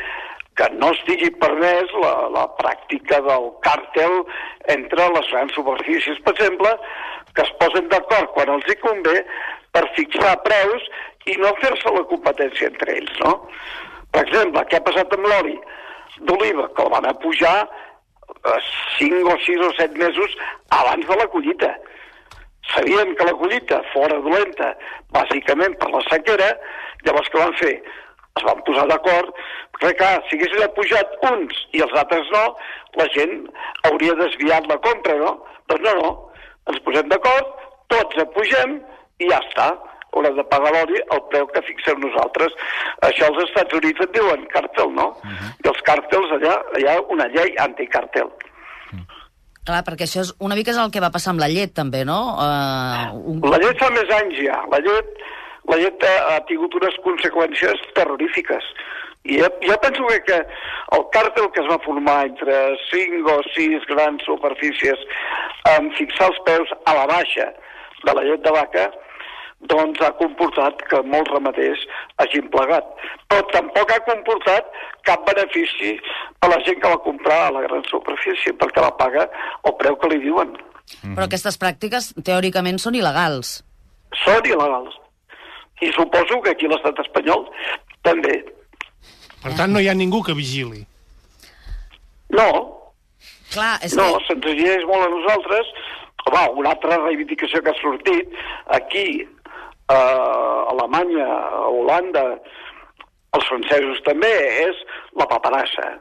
que 0.58 0.70
no 0.80 0.94
estigui 0.96 1.28
permès 1.42 1.92
la, 2.02 2.14
la 2.34 2.46
pràctica 2.58 3.20
del 3.26 3.50
càrtel 3.66 4.16
entre 4.74 5.10
les 5.14 5.28
grans 5.34 5.54
superfícies, 5.54 6.22
per 6.26 6.34
exemple, 6.34 6.72
que 7.36 7.44
es 7.44 7.52
posen 7.60 7.92
d'acord 7.92 8.32
quan 8.38 8.54
els 8.56 8.72
hi 8.72 8.78
convé 8.82 9.20
per 9.76 9.84
fixar 9.98 10.32
preus 10.48 10.88
i 11.30 11.36
no 11.44 11.52
fer-se 11.60 11.94
la 11.94 12.06
competència 12.10 12.72
entre 12.72 12.96
ells, 13.02 13.20
no? 13.22 13.36
Per 14.16 14.24
exemple, 14.24 14.64
què 14.72 14.80
ha 14.80 14.88
passat 14.88 15.14
amb 15.14 15.28
l'oli? 15.30 15.60
D'oliva, 16.24 16.72
que 16.74 16.88
el 16.88 16.90
van 16.96 17.06
a 17.12 17.14
pujar 17.22 17.58
eh, 17.68 18.58
5 18.96 19.36
o 19.36 19.38
6 19.46 19.68
o 19.68 19.70
7 19.84 20.02
mesos 20.02 20.40
abans 20.80 21.06
de 21.06 21.20
la 21.20 21.30
collita 21.36 21.76
sabien 22.78 23.16
que 23.16 23.26
la 23.26 23.34
collita 23.34 23.82
fora 23.94 24.20
dolenta, 24.22 24.74
bàsicament 25.16 25.78
per 25.82 25.90
la 25.94 26.04
sequera, 26.10 26.52
llavors 27.06 27.32
què 27.34 27.42
van 27.42 27.56
fer? 27.62 27.74
Es 28.38 28.46
van 28.46 28.62
posar 28.68 28.86
d'acord, 28.92 29.34
perquè 29.78 29.96
clar, 29.98 30.14
si 30.30 30.38
haguessin 30.38 30.74
pujat 30.78 31.16
uns 31.32 31.62
i 31.74 31.82
els 31.86 31.94
altres 31.98 32.30
no, 32.36 32.44
la 33.02 33.08
gent 33.16 33.36
hauria 33.90 34.18
desviat 34.22 34.70
la 34.70 34.78
compra, 34.86 35.18
no? 35.18 35.34
Doncs 35.72 35.86
no, 35.88 35.94
no, 36.02 36.12
ens 36.70 36.84
posem 36.86 37.10
d'acord, 37.10 37.54
tots 37.94 38.24
apugem 38.24 38.80
i 39.24 39.32
ja 39.32 39.42
està. 39.48 39.72
Haurem 40.18 40.38
de 40.38 40.44
pagar 40.50 40.72
l'oli 40.74 41.02
al 41.14 41.20
preu 41.30 41.46
que 41.54 41.62
fixem 41.68 42.00
nosaltres. 42.02 42.54
Això 43.06 43.28
als 43.28 43.42
Estats 43.44 43.76
Units 43.78 44.02
en 44.02 44.14
diuen 44.16 44.46
càrtel, 44.54 44.94
no? 44.96 45.08
Uh 45.22 45.30
-huh. 45.30 45.50
I 45.66 45.68
els 45.70 45.82
càrtels 45.90 46.32
allà, 46.38 46.56
hi 46.80 46.88
ha 46.88 46.96
una 47.14 47.28
llei 47.34 47.54
anticàrtel. 47.66 48.32
Clar, 49.68 49.84
perquè 49.84 50.06
això 50.08 50.22
és 50.24 50.30
una 50.40 50.56
mica 50.56 50.72
és 50.72 50.78
el 50.80 50.92
que 50.94 51.04
va 51.04 51.12
passar 51.12 51.34
amb 51.34 51.44
la 51.44 51.50
llet, 51.52 51.74
també, 51.76 52.06
no? 52.08 52.20
Uh, 52.40 53.18
un... 53.34 53.42
La 53.52 53.60
llet 53.60 53.82
fa 53.82 53.90
més 53.92 54.12
anys 54.16 54.38
ja. 54.40 54.62
La 54.72 54.80
llet, 54.86 55.10
la 55.68 55.80
llet 55.82 56.06
ha, 56.08 56.14
ha 56.32 56.38
tingut 56.48 56.78
unes 56.80 56.96
conseqüències 57.04 57.82
terrorífiques. 57.98 58.70
I 59.28 59.42
jo, 59.42 59.50
jo 59.66 59.76
penso 59.84 60.08
que, 60.08 60.22
que 60.30 60.38
el 60.96 61.04
càrtel 61.16 61.50
que 61.52 61.60
es 61.66 61.68
va 61.68 61.82
formar 61.84 62.22
entre 62.30 62.62
cinc 62.86 63.28
o 63.28 63.42
sis 63.50 63.84
grans 63.90 64.24
superfícies 64.30 65.04
en 65.74 65.92
fixar 65.98 66.30
els 66.32 66.40
peus 66.48 66.72
a 66.88 66.96
la 67.02 67.04
baixa 67.12 67.50
de 68.06 68.16
la 68.16 68.24
llet 68.24 68.46
de 68.46 68.56
vaca 68.56 68.88
doncs 69.72 70.02
ha 70.06 70.12
comportat 70.20 70.84
que 70.90 71.02
molts 71.12 71.32
ramaders 71.34 71.84
hagin 72.22 72.48
plegat. 72.54 72.86
Però 73.28 73.44
tampoc 73.52 73.92
ha 73.92 74.04
comportat 74.06 74.70
cap 75.08 75.26
benefici 75.28 75.96
a 76.44 76.52
la 76.52 76.60
gent 76.68 76.82
que 76.84 76.92
va 76.92 77.02
comprar 77.06 77.40
a 77.48 77.54
la 77.56 77.64
gran 77.66 77.84
superfície, 77.90 78.54
perquè 78.60 78.84
la 78.84 78.94
paga 79.00 79.28
el 79.64 79.76
preu 79.82 79.98
que 80.02 80.12
li 80.14 80.22
diuen. 80.28 80.54
Però 81.04 81.26
aquestes 81.26 81.58
pràctiques, 81.60 82.14
teòricament, 82.28 82.80
són 82.80 82.96
il·legals. 83.00 83.58
Són 84.24 84.46
il·legals. 84.48 84.96
I 85.84 85.92
suposo 85.94 86.40
que 86.44 86.54
aquí 86.56 86.68
a 86.68 86.74
l'estat 86.74 87.04
espanyol 87.04 87.46
també. 88.08 88.40
Per 89.44 89.54
tant, 89.58 89.72
no 89.72 89.84
hi 89.84 89.90
ha 89.92 89.98
ningú 89.98 90.24
que 90.26 90.36
vigili. 90.38 90.82
No, 92.34 92.50
Clar, 93.54 93.78
és 93.86 93.96
no, 93.96 94.10
que... 94.18 94.26
se'ns 94.28 94.46
exigeix 94.52 94.86
molt 94.90 95.06
a 95.06 95.12
nosaltres. 95.14 95.72
Home, 96.28 96.44
una 96.60 96.74
altra 96.76 96.98
reivindicació 97.00 97.62
que 97.64 97.72
ha 97.72 97.80
sortit 97.80 98.34
aquí, 98.76 99.08
a 99.88 100.00
Alemanya, 100.74 101.28
a 101.28 101.70
Holanda, 101.72 102.26
els 103.38 103.48
francesos 103.52 104.04
també, 104.08 104.34
és 104.66 104.84
la 105.20 105.28
paperassa. 105.30 105.94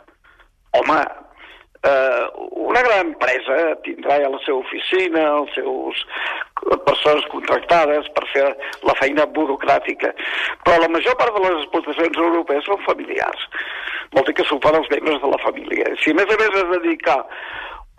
Home, 0.76 0.98
eh, 1.90 2.24
una 2.68 2.82
gran 2.82 3.12
empresa 3.12 3.76
tindrà 3.86 4.18
ja 4.22 4.32
la 4.32 4.40
seva 4.44 4.58
oficina, 4.62 5.24
els 5.40 5.52
seus 5.56 6.02
persones 6.88 7.28
contractades 7.32 8.08
per 8.16 8.24
fer 8.32 8.46
la 8.88 8.96
feina 9.00 9.26
burocràtica, 9.38 10.12
però 10.64 10.80
la 10.82 10.90
major 10.92 11.16
part 11.20 11.36
de 11.36 11.44
les 11.44 11.62
explotacions 11.62 12.18
europees 12.24 12.66
són 12.68 12.82
familiars. 12.88 13.46
Vol 14.14 14.26
dir 14.26 14.36
que 14.38 14.46
s'ho 14.48 14.58
fan 14.64 14.78
els 14.80 14.90
membres 14.92 15.22
de 15.22 15.30
la 15.32 15.40
família. 15.44 15.94
Si 16.02 16.12
a 16.12 16.18
més 16.18 16.30
a 16.30 16.40
més 16.40 16.52
has 16.52 16.68
de 16.72 16.80
dedicar 16.80 17.20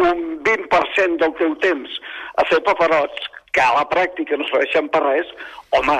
un 0.08 0.22
20% 0.46 1.17
del 1.24 1.34
teu 1.39 1.56
temps 1.63 1.98
a 2.38 2.46
fer 2.50 2.62
paperots, 2.65 3.32
que 3.53 3.63
a 3.63 3.74
la 3.74 3.88
pràctica 3.89 4.38
no 4.38 4.46
serveixen 4.50 4.89
per 4.94 5.01
res, 5.01 5.29
home, 5.74 5.98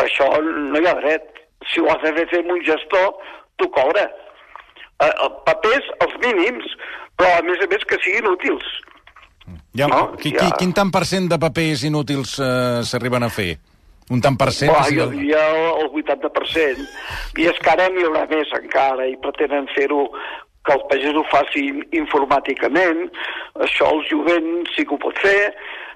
això 0.00 0.30
no 0.40 0.80
hi 0.80 0.88
ha 0.88 0.96
dret. 1.02 1.39
Si 1.72 1.80
ho 1.80 1.88
has 1.92 2.02
de 2.02 2.26
fer 2.30 2.40
amb 2.42 2.52
un 2.56 2.62
gestor, 2.66 3.14
t'ho 3.58 3.68
cobra. 3.74 4.04
Eh, 5.00 5.06
eh, 5.08 5.30
papers, 5.46 5.86
els 6.04 6.14
mínims, 6.24 6.74
però 7.16 7.38
a 7.38 7.42
més 7.46 7.60
a 7.64 7.68
més 7.70 7.84
que 7.88 7.98
siguin 8.04 8.26
útils. 8.30 8.66
Ja, 9.74 9.86
No, 9.86 10.12
qui, 10.18 10.32
ja. 10.34 10.42
qui, 10.44 10.50
quin 10.58 10.72
tant 10.74 10.90
per 10.90 11.04
cent 11.06 11.28
de 11.30 11.38
papers 11.38 11.84
inútils 11.86 12.36
eh, 12.42 12.82
s'arriben 12.86 13.22
a 13.22 13.30
fer? 13.30 13.54
Un 14.10 14.18
tant 14.20 14.34
per 14.36 14.50
cent? 14.50 14.72
Sigui- 14.88 15.28
hi 15.28 15.32
ha 15.38 15.44
el 15.78 15.88
80%, 15.94 16.80
i 17.38 17.46
és 17.46 17.58
que 17.62 17.70
ara 17.70 17.86
n'hi 17.94 18.02
haurà 18.02 18.24
més 18.32 18.50
encara, 18.58 19.06
i 19.06 19.14
pretenen 19.22 19.68
fer-ho 19.76 20.08
que 20.66 20.74
el 20.74 20.82
pagès 20.90 21.14
ho 21.16 21.22
faci 21.30 21.62
informàticament, 21.96 23.06
això 23.64 23.86
el 23.94 24.02
jovent 24.10 24.66
sí 24.74 24.84
que 24.84 24.94
ho 24.96 25.00
pot 25.00 25.16
fer, 25.22 25.54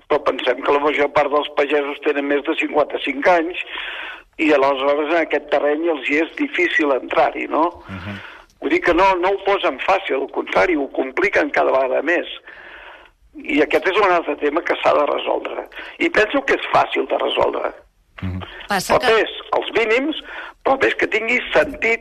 però 0.08 0.22
pensem 0.24 0.62
que 0.62 0.72
la 0.72 0.80
major 0.84 1.10
part 1.16 1.30
dels 1.34 1.50
pagesos 1.58 1.98
tenen 2.06 2.26
més 2.30 2.42
de 2.46 2.54
55 2.62 3.30
anys, 3.34 3.60
i 4.38 4.52
aleshores 4.52 5.12
en 5.12 5.20
aquest 5.22 5.50
terreny 5.50 5.88
els 5.92 6.08
hi 6.10 6.20
és 6.24 6.36
difícil 6.38 6.92
entrar-hi, 6.92 7.46
no? 7.48 7.66
Uh 7.88 7.98
-huh. 7.98 8.16
Vull 8.60 8.70
dir 8.70 8.80
que 8.80 8.94
no, 8.94 9.14
no 9.20 9.28
ho 9.28 9.44
posen 9.44 9.78
fàcil, 9.78 10.22
al 10.22 10.30
contrari, 10.30 10.76
ho 10.76 10.88
compliquen 10.88 11.50
cada 11.50 11.70
vegada 11.70 12.02
més. 12.02 12.26
I 13.34 13.60
aquest 13.62 13.86
és 13.88 13.96
un 13.96 14.12
altre 14.12 14.36
tema 14.36 14.62
que 14.62 14.76
s'ha 14.82 14.94
de 14.94 15.06
resoldre. 15.06 15.68
I 15.98 16.08
penso 16.10 16.42
que 16.42 16.54
és 16.54 16.70
fàcil 16.72 17.06
de 17.06 17.18
resoldre. 17.18 17.72
Passa 18.68 18.98
que... 18.98 19.06
Papers, 19.06 19.30
els 19.58 19.70
mínims, 19.78 20.22
papers 20.62 20.94
que 20.94 21.06
tingui 21.06 21.40
sentit 21.52 22.00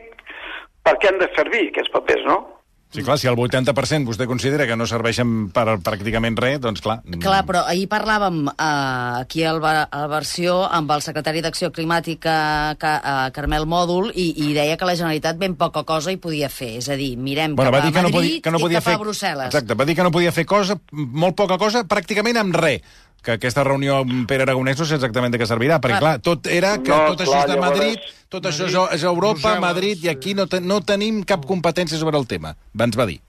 per 0.83 0.97
què 0.99 1.09
han 1.09 1.19
de 1.19 1.29
servir 1.35 1.69
aquests 1.69 1.91
papers, 1.91 2.23
no? 2.25 2.52
Sí, 2.93 3.01
clar, 3.01 3.17
si 3.17 3.25
el 3.25 3.37
80% 3.39 4.05
vostè 4.05 4.27
considera 4.29 4.67
que 4.69 4.75
no 4.77 4.85
serveixen 4.85 5.47
per 5.53 5.65
pràcticament 5.81 6.37
res, 6.37 6.59
doncs 6.61 6.83
clar... 6.83 6.99
Clar, 7.23 7.39
però 7.47 7.63
ahir 7.65 7.87
parlàvem 7.89 8.43
eh, 8.51 9.23
aquí 9.23 9.41
al, 9.49 9.57
a 9.65 9.87
la 9.89 10.09
versió 10.11 10.59
amb 10.67 10.93
el 10.93 11.01
secretari 11.01 11.41
d'Acció 11.41 11.71
Climàtica, 11.73 12.35
Ca, 12.77 12.93
eh, 12.99 13.31
Carmel 13.33 13.65
Mòdul, 13.69 14.11
i, 14.13 14.27
i 14.45 14.51
deia 14.53 14.77
que 14.77 14.85
la 14.85 14.97
Generalitat 14.99 15.41
ben 15.41 15.57
poca 15.57 15.81
cosa 15.89 16.13
hi 16.13 16.19
podia 16.21 16.51
fer. 16.53 16.75
És 16.83 16.91
a 16.93 16.99
dir, 16.99 17.15
mirem 17.17 17.57
Bueno, 17.57 17.71
cap 17.71 17.79
va 17.79 17.87
dir 17.87 17.95
a 17.95 17.97
que 17.97 18.05
no, 18.05 18.11
Madrid 18.13 18.19
podia, 18.19 18.43
que 18.45 18.53
no 18.53 18.61
i 18.61 18.67
podia 18.67 18.83
cap 18.83 18.91
fer... 18.91 18.99
a 18.99 19.03
Brussel·les. 19.07 19.49
Exacte, 19.49 19.79
va 19.79 19.89
dir 19.89 19.97
que 19.97 20.05
no 20.05 20.13
podia 20.13 20.35
fer 20.35 20.45
cosa, 20.45 20.77
molt 20.93 21.39
poca 21.39 21.57
cosa, 21.61 21.87
pràcticament 21.89 22.37
amb 22.43 22.61
res 22.61 23.01
que 23.23 23.37
aquesta 23.37 23.63
reunió 23.63 24.01
amb 24.03 24.27
Pere 24.27 24.43
Aragonès 24.43 24.79
no 24.79 24.85
sé 24.85 24.97
exactament 24.99 25.31
de 25.33 25.39
què 25.39 25.47
servirà, 25.47 25.79
perquè 25.83 25.99
Clar. 26.03 26.17
tot 26.21 26.47
era 26.51 26.75
que 26.83 26.91
No, 26.91 27.13
tot 27.13 27.21
això 27.23 27.31
clar, 27.31 27.43
és 27.45 27.51
de 27.51 27.55
llavors- 27.57 27.79
Madrid, 27.79 27.99
tot 28.29 28.45
això 28.49 28.67
és, 28.67 28.75
és 28.99 29.03
Europa, 29.03 29.39
Brussel·les, 29.39 29.61
Madrid, 29.63 30.03
i 30.03 30.09
aquí 30.11 30.33
no, 30.35 30.45
te, 30.47 30.59
no 30.61 30.81
tenim 30.81 31.23
cap 31.23 31.45
competència 31.45 31.97
sobre 31.97 32.17
el 32.19 32.27
tema, 32.27 32.55
va 32.77 32.85
ens 32.89 32.97
va 32.99 33.05
dir. 33.07 33.19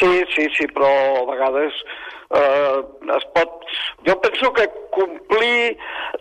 Sí, 0.00 0.10
sí, 0.34 0.46
sí, 0.56 0.66
però 0.74 0.90
a 1.22 1.24
vegades 1.30 1.72
eh, 2.34 2.78
es 3.16 3.26
pot... 3.34 3.56
Jo 4.06 4.14
penso 4.20 4.52
que 4.56 4.64
complir 4.96 5.76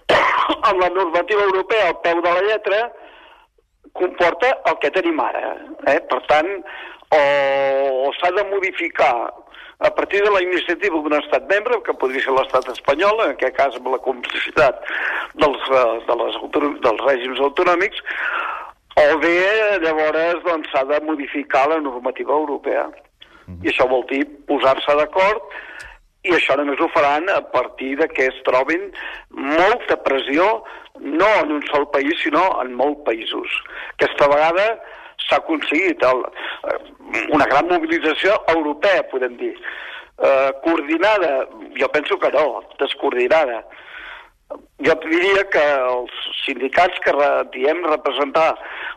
amb 0.69 0.81
la 0.81 0.89
normativa 0.89 1.41
europea 1.47 1.88
al 1.89 1.99
peu 2.03 2.21
de 2.21 2.33
la 2.38 2.41
lletra 2.47 2.81
comporta 3.93 4.51
el 4.69 4.77
que 4.81 4.91
tenim 4.91 5.19
ara. 5.23 5.55
Eh? 5.88 5.99
Per 6.09 6.19
tant, 6.29 6.49
o, 7.15 7.21
o 8.09 8.11
s'ha 8.19 8.31
de 8.35 8.43
modificar 8.51 9.13
a 9.79 9.89
partir 9.95 10.21
de 10.21 10.31
la 10.31 10.41
iniciativa 10.43 11.00
d'un 11.00 11.15
estat 11.19 11.48
membre, 11.48 11.79
que 11.83 11.95
podria 11.95 12.24
ser 12.24 12.33
l'estat 12.36 12.67
espanyol, 12.74 13.21
en 13.24 13.36
aquest 13.36 13.55
cas 13.55 13.77
amb 13.79 13.88
la 13.93 14.01
complicitat 14.03 14.81
dels, 15.39 15.69
eh, 15.71 15.86
de 16.07 16.17
les, 16.21 16.39
dels 16.83 17.05
règims 17.07 17.39
autonòmics, 17.48 18.03
o 19.00 19.17
bé 19.24 19.38
llavors 19.86 20.43
doncs, 20.43 20.67
s'ha 20.74 20.83
de 20.89 21.00
modificar 21.07 21.69
la 21.71 21.79
normativa 21.79 22.36
europea. 22.36 22.89
I 23.63 23.71
això 23.71 23.88
vol 23.89 24.03
dir 24.12 24.25
posar-se 24.50 24.93
d'acord 25.00 25.55
i 26.27 26.33
això 26.36 26.57
només 26.59 26.81
ho 26.83 26.89
faran 26.93 27.29
a 27.31 27.39
partir 27.53 27.95
de 27.98 28.07
que 28.12 28.27
es 28.27 28.38
trobin 28.45 28.89
molta 29.31 29.95
pressió 30.03 30.45
no 31.00 31.29
en 31.39 31.53
un 31.55 31.63
sol 31.71 31.88
país, 31.93 32.13
sinó 32.21 32.43
en 32.62 32.75
molts 32.75 33.00
països. 33.07 33.55
Aquesta 33.95 34.27
vegada 34.27 34.67
s'ha 35.29 35.39
aconseguit 35.41 36.03
el, 36.03 36.24
eh, 36.71 36.79
una 37.29 37.45
gran 37.45 37.69
mobilització 37.69 38.36
europea, 38.55 39.05
podem 39.12 39.38
dir. 39.38 39.53
Eh, 40.19 40.51
coordinada, 40.63 41.48
jo 41.79 41.88
penso 41.93 42.19
que 42.19 42.31
no, 42.36 42.62
descoordinada. 42.79 43.63
Jo 44.83 44.95
diria 45.05 45.45
que 45.53 45.63
els 45.77 46.12
sindicats 46.41 47.00
que 47.05 47.13
diem 47.53 47.83
representar 47.86 48.50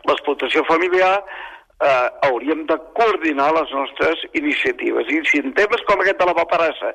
l'explotació 0.09 0.63
familiar 0.65 1.21
eh, 1.21 2.09
hauríem 2.27 2.65
de 2.67 2.77
coordinar 2.97 3.51
les 3.55 3.71
nostres 3.71 4.25
iniciatives. 4.33 5.07
I 5.07 5.21
si 5.29 5.43
en 5.43 5.53
temes 5.57 5.83
com 5.87 6.01
aquest 6.01 6.19
de 6.19 6.29
la 6.29 6.35
paperassa 6.41 6.93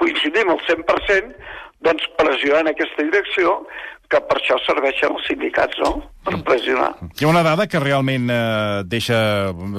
coincidim 0.00 0.50
al 0.50 0.60
100%, 0.66 1.32
doncs 1.86 2.08
pressió 2.18 2.58
en 2.58 2.70
aquesta 2.70 3.06
direcció, 3.08 3.56
que 4.12 4.18
per 4.28 4.36
això 4.36 4.58
serveixen 4.66 5.08
els 5.14 5.24
sindicats, 5.26 5.78
no?, 5.80 5.94
per 6.22 6.36
pressionar. 6.44 6.90
Hi 7.16 7.24
ha 7.24 7.30
una 7.30 7.42
dada 7.42 7.64
que 7.66 7.80
realment 7.80 8.28
eh, 8.30 8.82
deixa 8.84 9.16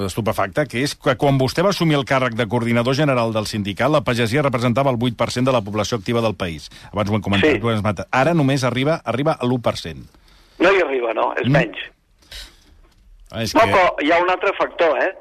estupefacta, 0.08 0.64
que 0.66 0.82
és 0.82 0.96
que 0.98 1.14
quan 1.20 1.38
vostè 1.38 1.62
va 1.64 1.70
assumir 1.70 1.94
el 2.00 2.04
càrrec 2.08 2.34
de 2.34 2.48
coordinador 2.50 2.96
general 2.98 3.30
del 3.32 3.46
sindicat, 3.46 3.92
la 3.94 4.02
pagesia 4.04 4.42
representava 4.42 4.90
el 4.90 4.98
8% 4.98 5.46
de 5.46 5.54
la 5.54 5.62
població 5.62 5.96
activa 6.02 6.20
del 6.24 6.34
país. 6.34 6.66
Abans 6.92 7.10
ho 7.10 7.14
hem 7.20 7.22
comentat. 7.22 7.54
Sí. 7.54 7.62
ho. 7.62 8.06
Ara 8.10 8.34
només 8.34 8.64
arriba 8.66 8.98
arriba 9.04 9.38
a 9.38 9.46
l'1%. 9.46 10.02
No 10.58 10.70
hi 10.74 10.82
arriba, 10.82 11.14
no? 11.14 11.30
És 11.38 11.46
Mm. 11.48 11.52
menys. 11.52 11.78
Ah, 13.30 13.42
És 13.42 13.54
No, 13.54 13.62
que... 13.62 13.70
però 13.72 13.94
hi 14.02 14.10
ha 14.12 14.18
un 14.22 14.30
altre 14.30 14.52
factor, 14.58 14.98
eh? 15.02 15.12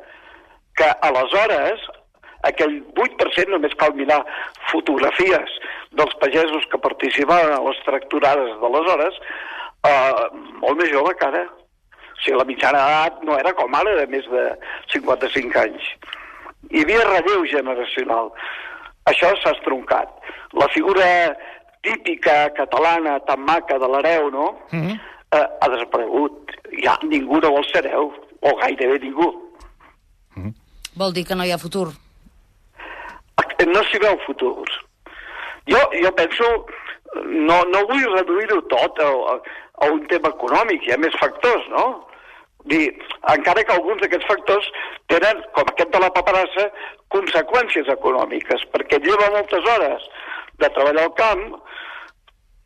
Que 0.77 0.89
aleshores 1.05 1.79
aquell 2.43 2.81
8% 2.99 3.49
només 3.49 3.73
cal 3.79 3.93
mirar 3.95 4.19
fotografies 4.71 5.49
dels 5.97 6.13
pagesos 6.21 6.65
que 6.71 6.77
participaven 6.81 7.53
a 7.53 7.61
les 7.61 7.79
tracturades 7.85 8.55
d'aleshores, 8.61 9.19
eh, 9.83 10.27
molt 10.61 10.77
més 10.79 10.91
jove 10.91 11.15
que 11.19 11.25
ara. 11.27 11.43
O 11.45 12.19
sigui, 12.23 12.37
la 12.37 12.45
mitjana 12.49 12.79
edat 12.87 13.23
no 13.23 13.37
era 13.39 13.53
com 13.53 13.73
ara, 13.75 13.95
de 13.99 14.07
més 14.07 14.25
de 14.31 14.43
55 14.93 15.59
anys. 15.59 15.83
Hi 16.71 16.81
havia 16.85 17.03
relleu 17.03 17.45
generacional. 17.45 18.31
Això 19.11 19.33
s'ha 19.41 19.51
estroncat. 19.51 20.09
La 20.53 20.67
figura 20.69 21.35
típica 21.83 22.53
catalana, 22.55 23.17
tan 23.27 23.41
maca 23.43 23.77
de 23.77 23.87
l'hereu, 23.91 24.29
no?, 24.31 24.59
Mhm. 24.71 24.99
eh, 25.33 25.47
ha 25.61 25.69
desaparegut. 25.69 26.51
Ja 26.83 26.97
ningú 27.03 27.41
no 27.41 27.51
vol 27.51 27.65
ser 27.65 27.85
hereu, 27.85 28.13
o 28.41 28.55
gairebé 28.55 28.99
ningú. 28.99 29.29
Vol 30.95 31.11
dir 31.13 31.25
que 31.25 31.35
no 31.35 31.43
hi 31.45 31.51
ha 31.51 31.57
futur. 31.57 31.89
no 33.63 33.81
s'hi 33.87 33.97
veu 33.99 34.17
futur. 34.25 34.67
Jo, 35.69 35.79
jo 35.95 36.11
penso, 36.17 36.49
no, 37.23 37.61
no 37.71 37.83
vull 37.89 38.07
reduir-ho 38.15 38.59
tot 38.71 38.99
a, 39.03 39.11
a, 39.37 39.91
un 39.91 40.01
tema 40.11 40.33
econòmic, 40.33 40.83
hi 40.83 40.95
ha 40.95 40.99
més 40.99 41.15
factors, 41.21 41.67
no? 41.71 41.85
Dir, 42.71 42.85
encara 43.31 43.63
que 43.67 43.75
alguns 43.75 44.01
d'aquests 44.03 44.27
factors 44.27 44.67
tenen, 45.11 45.41
com 45.55 45.67
aquest 45.67 45.91
de 45.91 45.99
la 46.03 46.11
paperassa, 46.15 46.69
conseqüències 47.15 47.89
econòmiques, 47.91 48.67
perquè 48.75 48.99
lleva 49.03 49.31
moltes 49.35 49.67
hores 49.75 50.05
de 50.63 50.69
treballar 50.75 51.07
al 51.07 51.15
camp 51.17 51.43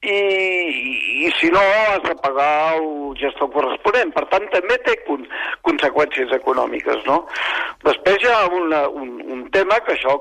i, 0.05 0.13
i, 0.13 0.91
i 1.25 1.31
si 1.39 1.49
no 1.49 1.62
has 1.62 2.03
de 2.05 2.13
pagar 2.21 2.77
el 2.77 3.17
gestor 3.21 3.49
corresponent. 3.55 4.13
Per 4.13 4.25
tant, 4.33 4.45
també 4.53 4.77
té 4.86 4.93
con, 5.07 5.25
conseqüències 5.65 6.33
econòmiques, 6.38 7.01
no? 7.10 7.23
Després 7.86 8.21
hi 8.21 8.31
ha 8.33 8.43
una, 8.53 8.86
un, 8.89 9.17
un 9.33 9.43
tema 9.55 9.81
que 9.86 9.97
això 9.97 10.19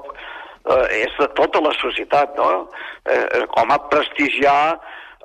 eh, 0.66 1.02
és 1.04 1.16
de 1.20 1.28
tota 1.38 1.60
la 1.64 1.72
societat, 1.80 2.36
no? 2.38 2.68
Eh, 3.06 3.44
com 3.54 3.70
a 3.72 3.78
prestigiar 3.90 4.76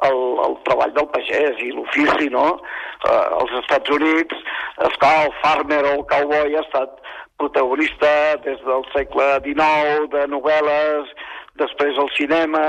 el, 0.07 0.19
el 0.45 0.55
treball 0.67 0.93
del 0.95 1.09
pagès 1.13 1.59
i 1.61 1.71
l'ofici, 1.75 2.29
no? 2.33 2.47
Eh, 3.05 3.27
als 3.41 3.53
Estats 3.63 3.89
Units, 3.97 4.41
esclar, 4.87 5.27
el 5.27 5.35
farmer 5.43 5.83
o 5.85 5.93
el 5.99 6.05
cowboy 6.09 6.55
ha 6.57 6.63
estat 6.65 6.97
protagonista 7.41 8.37
des 8.45 8.59
del 8.65 8.83
segle 8.93 9.29
XIX, 9.45 10.09
de 10.13 10.27
novel·les, 10.29 11.09
després 11.61 11.97
el 11.97 12.09
cinema, 12.17 12.63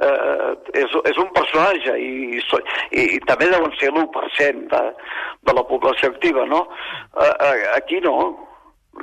eh, 0.00 0.52
és, 0.80 0.96
és 1.12 1.18
un 1.20 1.28
personatge 1.36 1.94
i, 2.00 2.40
so- 2.48 2.60
i, 2.90 3.04
i 3.16 3.20
també 3.28 3.48
deuen 3.52 3.72
ser 3.80 3.92
l'1% 3.92 4.66
de, 4.72 4.82
de 5.48 5.56
la 5.56 5.64
població 5.68 6.10
activa, 6.12 6.44
no? 6.48 6.64
Eh, 7.20 7.30
eh, 7.30 7.62
aquí 7.76 8.00
no, 8.04 8.16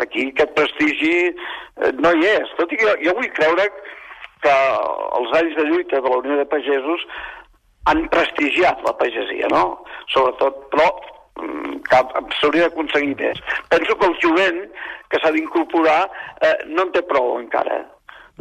aquí 0.02 0.28
aquest 0.30 0.56
prestigi 0.58 1.14
eh, 1.30 1.92
no 2.00 2.14
hi 2.16 2.28
és. 2.34 2.52
Tot 2.58 2.72
i 2.72 2.80
que 2.80 2.88
jo, 2.88 2.96
jo 3.06 3.16
vull 3.20 3.32
creure 3.38 3.68
que 4.44 4.58
els 5.20 5.38
anys 5.40 5.56
de 5.60 5.70
lluita 5.70 6.02
de 6.02 6.12
la 6.12 6.20
Unió 6.24 6.38
de 6.40 6.50
Pagesos 6.52 7.06
han 7.92 8.06
prestigiat 8.12 8.84
la 8.88 8.94
pagesia, 9.00 9.48
no? 9.52 9.64
Sobretot, 10.12 10.60
però 10.72 10.88
mm, 11.44 11.80
s'hauria 12.40 12.68
d'aconseguir 12.70 13.16
més. 13.20 13.42
Penso 13.72 13.96
que 14.00 14.08
el 14.08 14.20
jovent 14.24 14.62
que 15.12 15.20
s'ha 15.22 15.34
d'incorporar 15.36 16.02
eh, 16.42 16.56
no 16.72 16.88
en 16.88 16.94
té 16.96 17.04
prou 17.10 17.36
encara. 17.40 17.84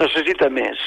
Necessita 0.01 0.49
més. 0.51 0.81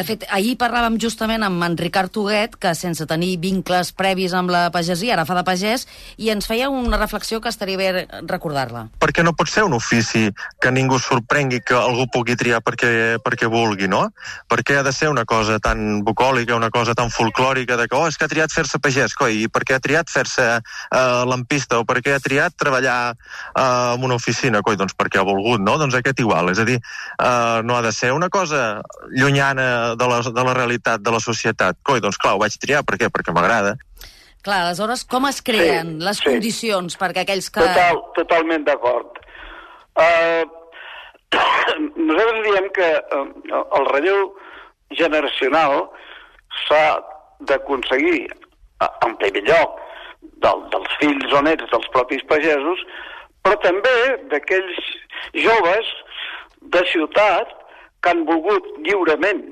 De 0.00 0.04
fet, 0.08 0.22
ahir 0.32 0.54
parlàvem 0.56 0.94
justament 0.96 1.42
amb 1.44 1.60
en 1.60 1.74
Ricard 1.76 2.14
Huguet, 2.16 2.54
que 2.56 2.70
sense 2.72 3.04
tenir 3.04 3.34
vincles 3.42 3.90
previs 3.92 4.32
amb 4.32 4.48
la 4.48 4.62
pagesia, 4.72 5.12
ara 5.12 5.26
fa 5.28 5.34
de 5.36 5.42
pagès, 5.44 5.82
i 6.16 6.30
ens 6.32 6.46
feia 6.48 6.70
una 6.72 6.96
reflexió 6.96 7.36
que 7.44 7.50
estaria 7.52 7.76
bé 7.76 8.06
recordar-la. 8.24 8.86
perquè 8.96 9.20
no 9.22 9.34
pot 9.36 9.50
ser 9.52 9.64
un 9.66 9.74
ofici 9.76 10.30
que 10.58 10.70
ningú 10.72 10.96
sorprengui 10.98 11.60
que 11.60 11.74
algú 11.76 12.06
pugui 12.14 12.36
triar 12.36 12.62
perquè, 12.64 13.18
perquè 13.20 13.50
vulgui, 13.52 13.88
no? 13.92 14.06
Perquè 14.48 14.78
ha 14.78 14.82
de 14.86 14.92
ser 14.92 15.10
una 15.10 15.26
cosa 15.26 15.58
tan 15.58 16.00
bucòlica, 16.02 16.56
una 16.56 16.70
cosa 16.70 16.94
tan 16.94 17.10
folclòrica 17.10 17.76
de 17.76 17.86
que, 17.86 17.96
oh, 17.96 18.08
és 18.08 18.16
que 18.16 18.24
ha 18.24 18.32
triat 18.32 18.56
fer-se 18.56 18.80
pagès, 18.80 19.12
coi, 19.12 19.42
i 19.44 19.48
per 19.52 19.66
què 19.68 19.76
ha 19.76 19.84
triat 19.84 20.08
fer-se 20.08 20.48
uh, 20.62 21.28
lampista, 21.28 21.76
o 21.76 21.84
per 21.84 22.00
què 22.00 22.16
ha 22.16 22.24
triat 22.24 22.56
treballar 22.56 23.12
uh, 23.12 23.92
en 23.98 24.08
una 24.08 24.16
oficina, 24.16 24.64
coi, 24.64 24.80
doncs 24.80 24.96
perquè 24.96 25.20
ha 25.20 25.28
volgut, 25.28 25.60
no? 25.60 25.76
Doncs 25.76 26.00
aquest 26.00 26.24
igual, 26.24 26.54
és 26.56 26.64
a 26.64 26.64
dir, 26.64 26.80
uh, 27.20 27.60
no 27.68 27.76
ha 27.76 27.84
de 27.84 27.92
ser 27.92 28.14
una 28.16 28.32
cosa 28.32 28.80
llunyana 29.12 29.89
de 29.98 30.08
la, 30.10 30.20
de 30.22 30.44
la 30.46 30.54
realitat 30.56 31.02
de 31.02 31.14
la 31.14 31.20
societat. 31.22 31.78
Coi, 31.86 32.00
doncs 32.04 32.18
clar, 32.20 32.36
ho 32.36 32.42
vaig 32.42 32.56
triar, 32.60 32.84
per 32.86 32.98
què? 33.00 33.10
Perquè 33.12 33.34
m'agrada. 33.36 33.76
Clar, 34.44 34.62
aleshores, 34.64 35.04
com 35.04 35.26
es 35.28 35.42
creen 35.44 35.98
Sí, 35.98 36.04
les 36.06 36.20
sí. 36.20 36.28
condicions 36.28 36.96
perquè 37.00 37.24
aquells 37.26 37.50
que... 37.52 37.60
Total, 37.60 38.00
totalment 38.16 38.64
d'acord. 38.64 39.20
Uh, 40.00 40.46
nosaltres 42.08 42.40
diem 42.46 42.70
que 42.76 42.88
uh, 43.18 43.26
el 43.78 43.88
relleu 43.92 44.30
generacional 44.96 45.84
s'ha 46.64 46.84
d'aconseguir, 47.50 48.24
uh, 48.80 48.88
en 49.06 49.16
primer 49.20 49.44
lloc, 49.50 49.76
del, 50.44 50.64
dels 50.72 50.98
fills 51.02 51.36
o 51.36 51.44
nets 51.44 51.68
dels 51.72 51.88
propis 51.94 52.24
pagesos, 52.32 52.82
però 53.44 53.56
també 53.64 53.96
d'aquells 54.32 54.80
joves 55.36 55.92
de 56.74 56.82
ciutat 56.92 57.52
que 58.00 58.12
han 58.12 58.24
volgut 58.28 58.66
lliurement 58.86 59.42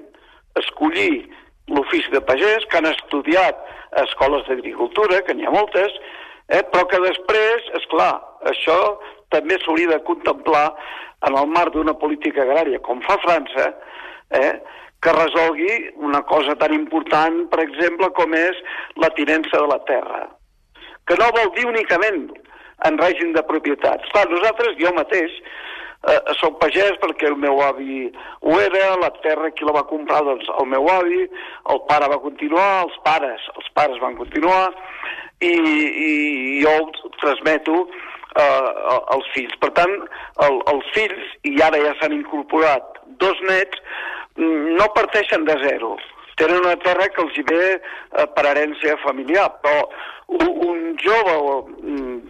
escollir 0.56 1.28
l'ofici 1.68 2.10
de 2.10 2.20
pagès, 2.24 2.64
que 2.70 2.78
han 2.80 2.88
estudiat 2.90 3.58
a 3.92 4.04
escoles 4.04 4.46
d'agricultura, 4.48 5.22
que 5.26 5.34
n'hi 5.34 5.46
ha 5.46 5.52
moltes, 5.52 5.92
eh, 6.48 6.62
però 6.72 6.86
que 6.88 7.00
després, 7.04 7.68
és 7.76 7.84
clar, 7.92 8.14
això 8.48 8.78
també 9.34 9.58
s'hauria 9.60 9.92
de 9.92 10.02
contemplar 10.08 10.72
en 11.28 11.36
el 11.36 11.48
marc 11.52 11.74
d'una 11.74 11.94
política 11.98 12.44
agrària, 12.44 12.80
com 12.80 13.02
fa 13.04 13.18
França, 13.24 13.72
eh, 14.30 14.54
que 15.02 15.14
resolgui 15.14 15.72
una 15.96 16.22
cosa 16.26 16.56
tan 16.58 16.74
important, 16.74 17.44
per 17.52 17.62
exemple, 17.62 18.10
com 18.16 18.34
és 18.34 18.58
la 18.96 19.10
tinença 19.18 19.60
de 19.60 19.68
la 19.70 19.78
terra, 19.90 20.26
que 21.06 21.16
no 21.20 21.30
vol 21.36 21.52
dir 21.56 21.66
únicament 21.68 22.26
en 22.86 22.98
règim 22.98 23.32
de 23.34 23.42
propietat. 23.46 24.04
Clar, 24.12 24.26
nosaltres, 24.30 24.76
jo 24.80 24.92
mateix, 24.94 25.34
eh, 26.06 26.20
soc 26.40 26.58
pagès 26.62 26.98
perquè 27.02 27.28
el 27.30 27.38
meu 27.40 27.62
avi 27.64 28.08
ho 28.40 28.58
era, 28.60 28.96
la 29.02 29.10
terra 29.22 29.50
qui 29.50 29.66
la 29.66 29.74
va 29.78 29.86
comprar, 29.90 30.22
doncs 30.26 30.50
el 30.58 30.68
meu 30.74 30.88
avi, 30.92 31.24
el 31.72 31.80
pare 31.90 32.10
va 32.12 32.20
continuar, 32.22 32.68
els 32.86 32.98
pares, 33.06 33.48
els 33.56 33.72
pares 33.74 33.98
van 34.02 34.18
continuar, 34.20 34.68
i, 35.40 35.54
i 35.54 36.12
jo 36.62 36.74
ho 36.76 37.10
transmeto 37.22 37.86
eh, 37.86 38.70
als 39.14 39.32
fills. 39.34 39.56
Per 39.62 39.72
tant, 39.78 39.96
el, 40.46 40.60
els 40.74 40.92
fills, 40.94 41.34
i 41.48 41.56
ara 41.64 41.80
ja 41.82 41.96
s'han 41.98 42.16
incorporat 42.16 43.02
dos 43.22 43.40
nets, 43.48 43.82
no 44.38 44.86
parteixen 44.94 45.44
de 45.48 45.56
zero. 45.64 45.96
Tenen 46.38 46.62
una 46.62 46.76
terra 46.84 47.08
que 47.10 47.24
els 47.24 47.38
hi 47.38 47.42
ve 47.48 47.62
eh, 47.74 48.26
per 48.36 48.46
herència 48.46 48.98
familiar, 49.02 49.48
però 49.64 49.88
un, 50.38 50.50
un 50.70 50.82
jove 51.02 51.36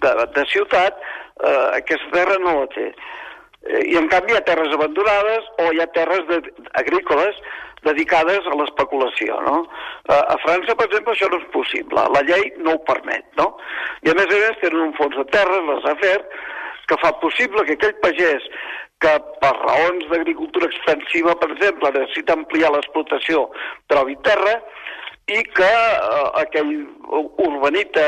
de, 0.00 0.12
de 0.36 0.44
ciutat 0.48 0.96
eh, 0.96 1.66
aquesta 1.80 2.12
terra 2.14 2.38
no 2.40 2.60
la 2.62 2.68
té. 2.72 2.88
Eh, 3.66 3.84
I 3.92 3.96
en 4.00 4.08
canvi 4.12 4.34
hi 4.34 4.38
ha 4.38 4.44
terres 4.46 4.74
abandonades 4.74 5.48
o 5.64 5.72
hi 5.72 5.80
ha 5.82 5.88
terres 5.96 6.26
de, 6.28 6.42
agrícoles 6.82 7.40
dedicades 7.86 8.46
a 8.46 8.56
l'especulació, 8.58 9.38
no? 9.46 9.58
Eh, 10.08 10.18
a 10.18 10.36
França, 10.44 10.74
per 10.74 10.88
exemple, 10.88 11.14
això 11.14 11.30
no 11.30 11.40
és 11.42 11.48
possible. 11.54 12.06
La 12.16 12.24
llei 12.26 12.52
no 12.62 12.76
ho 12.76 12.84
permet, 12.88 13.26
no? 13.40 13.52
I 14.06 14.12
a 14.12 14.16
més 14.18 14.30
a 14.30 14.42
més 14.44 14.62
tenen 14.62 14.88
un 14.88 14.96
fons 14.98 15.16
de 15.18 15.26
terres, 15.34 15.66
les 15.70 15.88
AFER, 15.94 16.18
que 16.88 16.98
fa 17.02 17.12
possible 17.22 17.64
que 17.68 17.76
aquell 17.76 17.96
pagès 18.02 18.46
que 19.02 19.12
per 19.42 19.52
raons 19.54 20.08
d'agricultura 20.10 20.66
extensiva, 20.66 21.36
per 21.38 21.52
exemple, 21.54 21.92
necessita 21.94 22.34
ampliar 22.34 22.72
l'explotació, 22.74 23.44
trobi 23.92 24.16
terra, 24.26 24.56
i 25.28 25.42
que 25.52 25.68
eh, 25.68 26.28
aquell 26.40 26.70
urbanita 27.44 28.04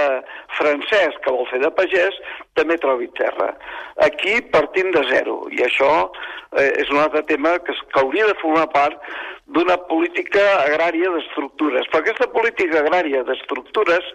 francès 0.58 1.16
que 1.24 1.32
vol 1.34 1.48
fer 1.50 1.60
de 1.62 1.70
pagès 1.76 2.16
també 2.58 2.78
trobi 2.80 3.08
terra. 3.18 3.50
Aquí 4.06 4.40
partim 4.52 4.90
de 4.94 5.02
zero, 5.10 5.42
i 5.52 5.60
això 5.66 5.90
eh, 6.56 6.70
és 6.82 6.88
un 6.92 7.00
altre 7.02 7.22
tema 7.28 7.58
que, 7.64 7.76
que 7.76 8.00
hauria 8.00 8.28
de 8.30 8.38
formar 8.40 8.66
part 8.72 8.96
d'una 9.50 9.76
política 9.90 10.42
agrària 10.62 11.10
d'estructures. 11.12 11.88
Però 11.90 12.00
aquesta 12.02 12.28
política 12.32 12.80
agrària 12.80 13.24
d'estructures 13.26 14.10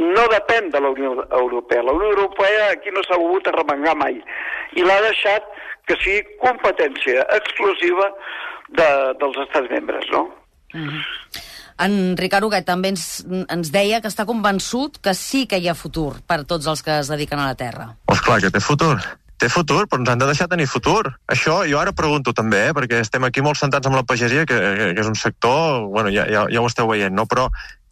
no 0.00 0.26
depèn 0.32 0.70
de 0.74 0.80
la 0.80 0.92
Unió 0.96 1.14
Europea. 1.28 1.84
La 1.86 1.94
Unió 1.94 2.10
Europea 2.14 2.70
aquí 2.72 2.90
no 2.94 3.04
s'ha 3.06 3.20
volgut 3.20 3.50
arremangar 3.52 3.94
mai 4.00 4.18
i 4.74 4.86
l'ha 4.86 4.98
deixat 5.06 5.46
que 5.86 5.98
sigui 6.00 6.38
competència 6.42 7.26
exclusiva 7.38 8.10
de, 8.70 8.90
dels 9.20 9.42
estats 9.46 9.70
membres, 9.70 10.08
no? 10.10 10.28
Mm 10.72 10.88
-hmm. 10.88 11.50
En 11.80 12.16
Ricard 12.18 12.44
Huguet 12.44 12.66
també 12.68 12.92
ens, 12.92 13.24
ens 13.48 13.72
deia 13.72 14.00
que 14.02 14.10
està 14.10 14.26
convençut 14.28 14.98
que 15.02 15.14
sí 15.16 15.46
que 15.46 15.58
hi 15.58 15.68
ha 15.68 15.74
futur 15.78 16.20
per 16.26 16.42
tots 16.44 16.68
els 16.68 16.84
que 16.84 16.98
es 17.00 17.10
dediquen 17.12 17.40
a 17.40 17.48
la 17.50 17.58
terra. 17.58 17.92
Pues 18.06 18.20
clar 18.20 18.40
que 18.42 18.52
té 18.52 18.60
futur. 18.60 18.96
Té 19.42 19.48
futur, 19.50 19.88
però 19.90 19.98
ens 20.02 20.12
han 20.12 20.20
de 20.20 20.28
deixar 20.28 20.46
tenir 20.50 20.68
futur. 20.70 21.16
Això 21.26 21.62
jo 21.66 21.80
ara 21.80 21.94
pregunto 21.96 22.34
també, 22.36 22.68
eh, 22.68 22.74
perquè 22.76 23.00
estem 23.02 23.24
aquí 23.26 23.42
molt 23.42 23.58
centrats 23.58 23.88
en 23.88 23.96
la 23.96 24.04
pagesia, 24.06 24.44
que, 24.46 24.58
que 24.94 25.00
és 25.00 25.08
un 25.08 25.18
sector, 25.18 25.88
bueno, 25.88 26.12
ja, 26.14 26.28
ja, 26.30 26.44
ja 26.52 26.62
ho 26.62 26.68
esteu 26.70 26.86
veient, 26.86 27.14
no? 27.16 27.26
Però 27.26 27.48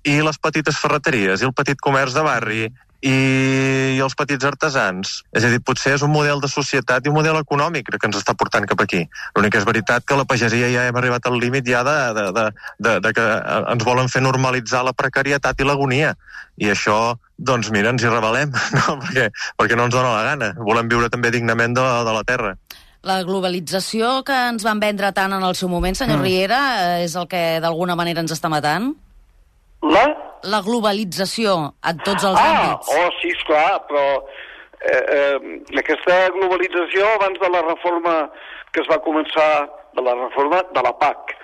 i 0.07 0.21
les 0.23 0.39
petites 0.39 0.79
ferreteries, 0.79 1.43
i 1.43 1.49
el 1.49 1.57
petit 1.57 1.81
comerç 1.83 2.15
de 2.15 2.23
barri, 2.25 2.63
i, 3.01 3.99
els 4.01 4.17
petits 4.17 4.45
artesans. 4.45 5.13
És 5.37 5.45
a 5.45 5.51
dir, 5.53 5.61
potser 5.65 5.95
és 5.97 6.05
un 6.05 6.13
model 6.13 6.41
de 6.43 6.49
societat 6.53 7.07
i 7.07 7.13
un 7.13 7.17
model 7.17 7.39
econòmic 7.41 7.89
que 7.93 8.09
ens 8.09 8.19
està 8.21 8.35
portant 8.39 8.67
cap 8.69 8.83
aquí. 8.85 9.03
L'únic 9.37 9.57
és 9.61 9.67
veritat 9.69 10.07
que 10.07 10.19
la 10.19 10.27
pagesia 10.29 10.71
ja 10.73 10.87
hem 10.89 11.01
arribat 11.01 11.27
al 11.29 11.39
límit 11.41 11.69
ja 11.69 11.83
de, 11.87 11.97
de, 12.17 12.27
de, 12.37 12.47
de, 12.79 12.95
de 13.07 13.15
que 13.17 13.27
ens 13.75 13.87
volen 13.87 14.13
fer 14.13 14.25
normalitzar 14.25 14.85
la 14.87 14.97
precarietat 14.97 15.61
i 15.61 15.69
l'agonia. 15.69 16.15
I 16.61 16.73
això, 16.75 17.17
doncs 17.37 17.71
mira, 17.73 17.93
ens 17.95 18.05
hi 18.05 18.13
rebel·lem, 18.13 18.53
no? 18.79 18.99
perquè, 19.05 19.31
perquè 19.57 19.79
no 19.79 19.89
ens 19.89 19.97
dona 19.97 20.15
la 20.17 20.25
gana. 20.33 20.53
Volem 20.61 20.93
viure 20.93 21.13
també 21.13 21.33
dignament 21.33 21.77
de, 21.77 21.87
de 22.07 22.17
la 22.17 22.25
terra. 22.29 22.55
La 23.09 23.23
globalització 23.25 24.19
que 24.29 24.37
ens 24.51 24.65
van 24.67 24.81
vendre 24.81 25.09
tant 25.17 25.33
en 25.33 25.45
el 25.47 25.55
seu 25.57 25.71
moment, 25.73 25.97
senyor 25.97 26.19
mm. 26.21 26.27
Riera, 26.27 26.59
eh, 26.99 27.05
és 27.07 27.17
el 27.17 27.31
que 27.31 27.45
d'alguna 27.65 27.97
manera 27.97 28.21
ens 28.21 28.35
està 28.37 28.53
matant? 28.53 28.93
La? 29.89 30.05
La 30.49 30.63
globalització 30.65 31.57
en 31.85 31.99
tots 32.07 32.25
els 32.25 32.39
ah, 32.39 32.47
àmbits. 32.53 32.93
Oh, 32.97 33.09
sí, 33.21 33.33
esclar, 33.37 33.81
però 33.89 34.05
eh, 34.81 35.03
eh, 35.17 35.59
aquesta 35.83 36.23
globalització 36.37 37.09
abans 37.17 37.41
de 37.43 37.51
la 37.53 37.63
reforma 37.67 38.17
que 38.73 38.83
es 38.85 38.89
va 38.91 39.01
començar, 39.05 39.51
de 39.97 40.03
la 40.07 40.15
reforma 40.15 40.63
de 40.75 40.83
la 40.87 40.93
PAC, 41.01 41.35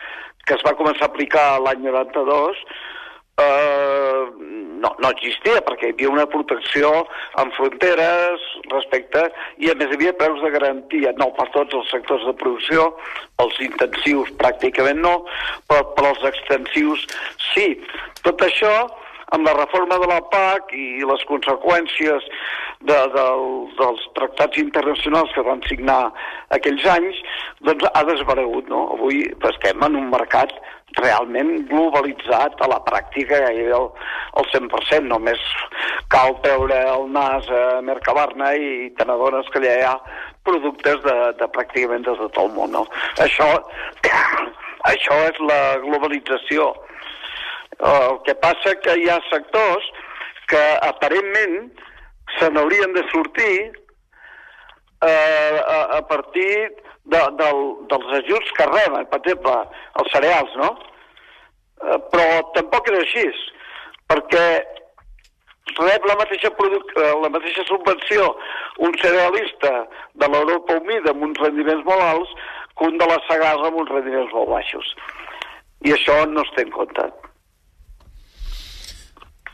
que 0.46 0.54
es 0.54 0.62
va 0.66 0.76
començar 0.78 1.08
a 1.08 1.10
aplicar 1.10 1.46
l'any 1.64 1.82
92, 1.88 2.60
eh, 3.42 4.22
no, 4.86 4.94
no 5.02 5.10
existia, 5.14 5.62
perquè 5.66 5.90
hi 5.90 5.94
havia 5.94 6.12
una 6.12 6.26
protecció 6.30 6.90
en 7.40 7.50
fronteres 7.56 8.44
respecte, 8.72 9.26
i 9.62 9.70
a 9.70 9.76
més 9.78 9.90
hi 9.90 9.98
havia 9.98 10.14
preus 10.20 10.42
de 10.44 10.52
garantia, 10.54 11.14
no 11.20 11.32
per 11.38 11.48
tots 11.56 11.74
els 11.80 11.90
sectors 11.90 12.26
de 12.26 12.34
producció, 12.38 12.92
els 13.42 13.58
intensius 13.64 14.30
pràcticament 14.42 15.02
no, 15.02 15.16
però 15.66 15.82
per 15.96 16.06
als 16.10 16.22
extensius 16.30 17.02
sí. 17.52 17.72
Tot 18.26 18.42
això, 18.46 18.72
amb 19.34 19.46
la 19.48 19.56
reforma 19.58 19.98
de 20.02 20.06
la 20.10 20.20
PAC 20.30 20.72
i 20.76 21.02
les 21.08 21.24
conseqüències 21.26 22.30
de, 22.86 22.98
de, 23.16 23.26
dels 23.80 24.06
tractats 24.18 24.60
internacionals 24.62 25.32
que 25.34 25.44
van 25.46 25.62
signar 25.66 26.00
aquells 26.54 26.86
anys, 26.92 27.18
doncs 27.66 27.88
ha 27.90 28.04
desaparegut, 28.06 28.70
no? 28.70 28.86
Avui 28.94 29.24
estem 29.50 29.82
en 29.88 29.98
un 29.98 30.10
mercat 30.12 30.54
realment 31.00 31.66
globalitzat 31.70 32.60
a 32.62 32.68
la 32.70 32.78
pràctica 32.86 33.40
gairebé 33.44 33.74
el, 33.76 33.88
el 34.40 34.48
100%. 34.52 35.08
Només 35.10 35.42
cal 36.12 36.36
treure 36.44 36.78
el 36.94 37.06
nas 37.12 37.48
a 37.52 37.64
Mercabarna 37.84 38.52
i 38.56 38.90
te 38.96 39.06
n'adones 39.08 39.50
que 39.52 39.60
allà 39.62 39.74
hi 39.76 39.86
ha 39.90 39.94
productes 40.46 41.02
de, 41.04 41.16
de 41.40 41.48
pràcticament 41.56 42.06
de 42.06 42.16
tot 42.22 42.40
el 42.42 42.52
món. 42.56 42.72
No? 42.78 42.84
Això, 43.22 43.48
això 44.92 45.20
és 45.28 45.40
la 45.50 45.60
globalització. 45.84 46.72
El 47.76 48.20
que 48.24 48.36
passa 48.40 48.76
que 48.80 48.96
hi 48.96 49.10
ha 49.12 49.20
sectors 49.28 49.88
que 50.50 50.62
aparentment 50.86 51.66
se 52.38 52.48
n'haurien 52.50 52.94
de 52.94 53.02
sortir 53.10 53.56
eh, 55.02 55.60
a, 55.60 55.98
a 55.98 56.00
partir 56.08 56.85
de, 57.12 57.22
del, 57.40 57.60
dels 57.90 58.14
ajuts 58.20 58.54
que 58.58 58.68
reben, 58.70 59.06
per 59.10 59.20
exemple, 59.22 59.56
els 60.00 60.14
cereals, 60.14 60.56
no? 60.62 60.70
Eh, 61.84 61.98
però 62.12 62.26
tampoc 62.56 62.90
és 62.92 62.98
així, 63.02 63.26
perquè 64.10 64.46
rep 65.76 66.06
la 66.08 66.16
mateixa, 66.22 66.50
eh, 66.50 67.12
la 67.22 67.30
mateixa 67.32 67.66
subvenció 67.68 68.30
un 68.86 68.96
cerealista 69.02 69.72
de 70.14 70.30
l'Europa 70.32 70.78
humida 70.80 71.12
amb 71.12 71.28
uns 71.28 71.40
rendiments 71.42 71.84
molt 71.88 72.02
alts 72.08 72.34
que 72.78 72.88
un 72.90 72.98
de 73.00 73.08
la 73.10 73.20
Sagarra 73.28 73.70
amb 73.70 73.80
uns 73.82 73.92
rendiments 73.92 74.32
molt 74.32 74.50
baixos. 74.54 74.94
I 75.84 75.92
això 75.92 76.22
no 76.30 76.42
es 76.42 76.52
té 76.56 76.64
en 76.64 76.72
compte. 76.74 77.10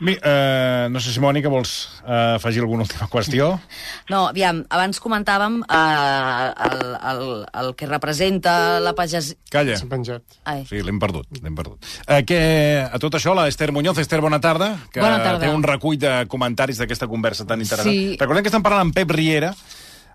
Mi, 0.01 0.15
uh, 0.17 0.89
no 0.89 0.99
sé 0.99 1.11
si, 1.13 1.21
Mònica, 1.21 1.51
vols 1.53 1.73
uh, 2.01 2.35
afegir 2.39 2.63
alguna 2.63 2.83
última 2.83 3.05
qüestió? 3.11 3.51
No, 4.11 4.25
aviam, 4.27 4.63
abans 4.73 4.99
comentàvem 4.99 5.61
uh, 5.63 6.47
el, 6.65 6.81
el, 7.11 7.21
el 7.61 7.69
que 7.79 7.87
representa 7.87 8.81
la 8.83 8.91
pagesia... 8.97 9.37
Calla. 9.53 9.77
S'ha 9.79 9.87
penjat. 9.89 10.25
Ai. 10.49 10.65
Sí, 10.67 10.81
l'hem 10.83 10.99
perdut, 10.99 11.29
l'hem 11.39 11.55
perdut. 11.55 11.77
Uh, 12.03 12.19
que, 12.27 12.39
a 12.83 12.99
tot 12.99 13.15
això, 13.19 13.35
la 13.37 13.45
Esther 13.51 13.71
Muñoz. 13.71 14.01
Esther, 14.01 14.19
bona 14.25 14.41
tarda. 14.43 14.73
Que 14.91 14.99
Bona 14.99 15.21
tarda. 15.23 15.45
té 15.45 15.53
un 15.53 15.63
recull 15.63 16.01
de 16.01 16.11
comentaris 16.27 16.81
d'aquesta 16.81 17.07
conversa 17.07 17.47
tan 17.47 17.63
interessant. 17.63 17.93
Sí. 17.93 18.17
Recordem 18.19 18.43
que 18.43 18.51
estem 18.51 18.65
parlant 18.65 18.89
amb 18.89 18.97
Pep 18.97 19.13
Riera, 19.15 19.53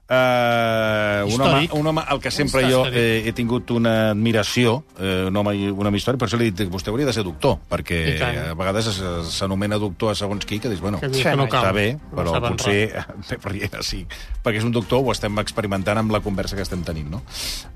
Uh, 0.08 1.28
un, 1.34 1.40
home, 1.42 1.68
un 1.72 1.86
home 1.86 2.02
al 2.08 2.18
que 2.20 2.30
sempre 2.32 2.62
jo 2.64 2.86
històric. 2.86 2.94
he, 2.96 3.28
he 3.28 3.32
tingut 3.36 3.68
una 3.76 4.10
admiració, 4.14 4.78
eh, 4.98 5.26
un 5.28 5.36
home 5.36 5.52
i 5.58 5.66
un 5.68 5.86
home 5.86 5.98
històric, 6.00 6.16
per 6.22 6.28
això 6.30 6.38
li 6.40 6.46
he 6.48 6.52
dit 6.54 6.62
que 6.64 6.72
vostè 6.72 6.88
hauria 6.88 7.04
de 7.04 7.12
ser 7.12 7.24
doctor, 7.26 7.58
perquè 7.68 7.98
a 8.24 8.54
vegades 8.56 8.88
es- 8.88 9.02
s'anomena 9.36 9.76
doctor 9.76 10.12
a 10.12 10.14
segons 10.16 10.46
qui, 10.48 10.58
que 10.64 10.70
dius, 10.72 10.80
bueno, 10.80 10.98
Que 11.00 11.10
dius 11.12 11.22
que 11.26 11.34
no 11.36 11.44
cal. 11.48 11.60
està 11.66 11.72
bé, 11.76 11.98
No 12.00 12.16
però 12.22 12.32
saben 12.38 12.56
potser 12.56 13.04
Riera 13.48 13.82
sí, 13.84 14.06
perquè 14.44 14.62
és 14.62 14.64
un 14.64 14.72
doctor, 14.72 15.02
ho 15.04 15.12
estem 15.12 15.36
experimentant 15.44 15.98
amb 16.00 16.10
la 16.16 16.20
conversa 16.24 16.56
que 16.56 16.62
estem 16.64 16.80
tenint, 16.88 17.10
no? 17.12 17.20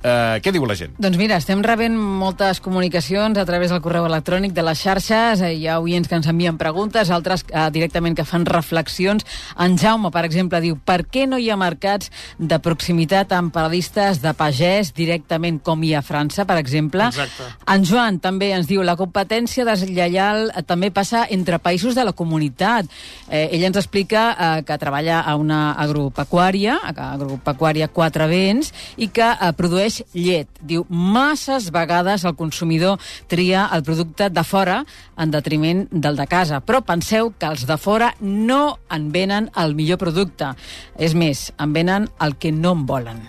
Uh, 0.00 0.40
què 0.40 0.52
diu 0.56 0.64
la 0.64 0.74
gent? 0.78 0.96
Doncs 0.98 1.20
mira, 1.20 1.36
estem 1.36 1.60
rebent 1.62 1.94
moltes 2.00 2.60
comunicacions 2.64 3.36
a 3.36 3.44
través 3.44 3.70
del 3.76 3.82
correu 3.84 4.08
electrònic 4.08 4.56
de 4.56 4.64
les 4.64 4.80
xarxes, 4.80 5.44
eh, 5.44 5.52
hi 5.60 5.68
ha 5.68 5.76
oients 5.84 6.08
que 6.08 6.16
ens 6.16 6.26
envien 6.32 6.56
preguntes, 6.56 7.10
altres 7.12 7.44
eh, 7.52 7.68
directament 7.76 8.16
que 8.16 8.24
fan 8.24 8.46
reflexions. 8.48 9.26
En 9.60 9.76
Jaume, 9.76 10.10
per 10.10 10.24
exemple, 10.24 10.60
diu 10.64 10.80
per 10.80 11.02
què 11.06 11.28
no 11.28 11.36
hi 11.38 11.50
ha 11.52 11.60
mercats 11.60 12.08
de 12.38 12.58
proximitat 12.62 13.32
amb 13.36 13.52
paradistes 13.54 14.20
de 14.22 14.32
pagès 14.36 14.92
directament 14.96 15.60
com 15.62 15.82
hi 15.82 15.94
ha 15.94 16.02
a 16.02 16.06
França, 16.06 16.46
per 16.48 16.58
exemple. 16.60 17.06
Exacte. 17.08 17.48
En 17.72 17.86
Joan 17.88 18.18
també 18.22 18.52
ens 18.56 18.68
diu 18.70 18.82
la 18.86 18.96
competència 18.98 19.66
deslleial 19.68 20.50
també 20.66 20.90
passa 20.94 21.26
entre 21.30 21.60
països 21.62 21.94
de 21.94 22.04
la 22.04 22.14
comunitat. 22.16 22.88
Eh, 23.28 23.48
ell 23.52 23.66
ens 23.68 23.78
explica 23.80 24.24
eh, 24.32 24.50
que 24.66 24.78
treballa 24.78 25.20
a 25.20 25.36
una 25.40 25.72
agropecuària, 25.80 26.78
a 26.82 27.12
agropecuària 27.12 27.90
Quatre 27.92 28.26
Vents, 28.30 28.72
i 28.96 29.08
que 29.08 29.28
eh, 29.32 29.52
produeix 29.56 30.02
llet. 30.14 30.48
Diu, 30.60 30.86
masses 30.88 31.70
vegades 31.74 32.26
el 32.28 32.36
consumidor 32.38 33.00
tria 33.28 33.68
el 33.72 33.84
producte 33.86 34.28
de 34.30 34.44
fora 34.44 34.82
en 35.16 35.30
detriment 35.30 35.86
del 35.90 36.16
de 36.16 36.26
casa. 36.26 36.60
Però 36.64 36.82
penseu 36.86 37.32
que 37.38 37.50
els 37.50 37.66
de 37.68 37.78
fora 37.80 38.12
no 38.20 38.78
en 38.92 39.10
venen 39.14 39.50
el 39.58 39.76
millor 39.78 40.00
producte. 40.02 40.52
És 40.98 41.14
més, 41.18 41.50
en 41.60 41.72
venen 41.74 42.08
el 42.20 42.36
que 42.36 42.52
no 42.52 42.76
en 42.76 42.86
volen. 42.86 43.22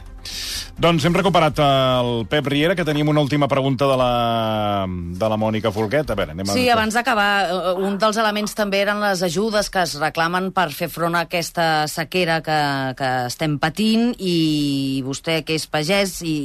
Doncs 0.73 1.05
hem 1.05 1.13
recuperat 1.13 1.59
el 1.61 2.23
Pep 2.25 2.47
Riera, 2.49 2.73
que 2.75 2.85
teníem 2.85 3.07
una 3.11 3.21
última 3.21 3.47
pregunta 3.47 3.85
de 3.85 3.97
la, 3.97 4.85
de 4.89 5.29
la 5.29 5.37
Mònica 5.37 5.69
Folquet. 5.71 6.09
A 6.09 6.15
veure, 6.17 6.33
anem 6.33 6.49
a... 6.49 6.55
Sí, 6.55 6.63
abans 6.73 6.97
d'acabar, 6.97 7.27
eh, 7.45 7.73
un 7.85 7.99
dels 8.01 8.17
elements 8.17 8.55
també 8.57 8.81
eren 8.81 9.03
les 9.03 9.21
ajudes 9.23 9.69
que 9.69 9.83
es 9.85 9.93
reclamen 10.01 10.49
per 10.55 10.71
fer 10.73 10.89
front 10.89 11.13
a 11.13 11.27
aquesta 11.27 11.85
sequera 11.91 12.39
que, 12.43 12.57
que 12.97 13.11
estem 13.29 13.59
patint 13.61 14.15
i 14.17 15.03
vostè, 15.05 15.43
que 15.45 15.59
és 15.59 15.69
pagès 15.69 16.17
i, 16.25 16.35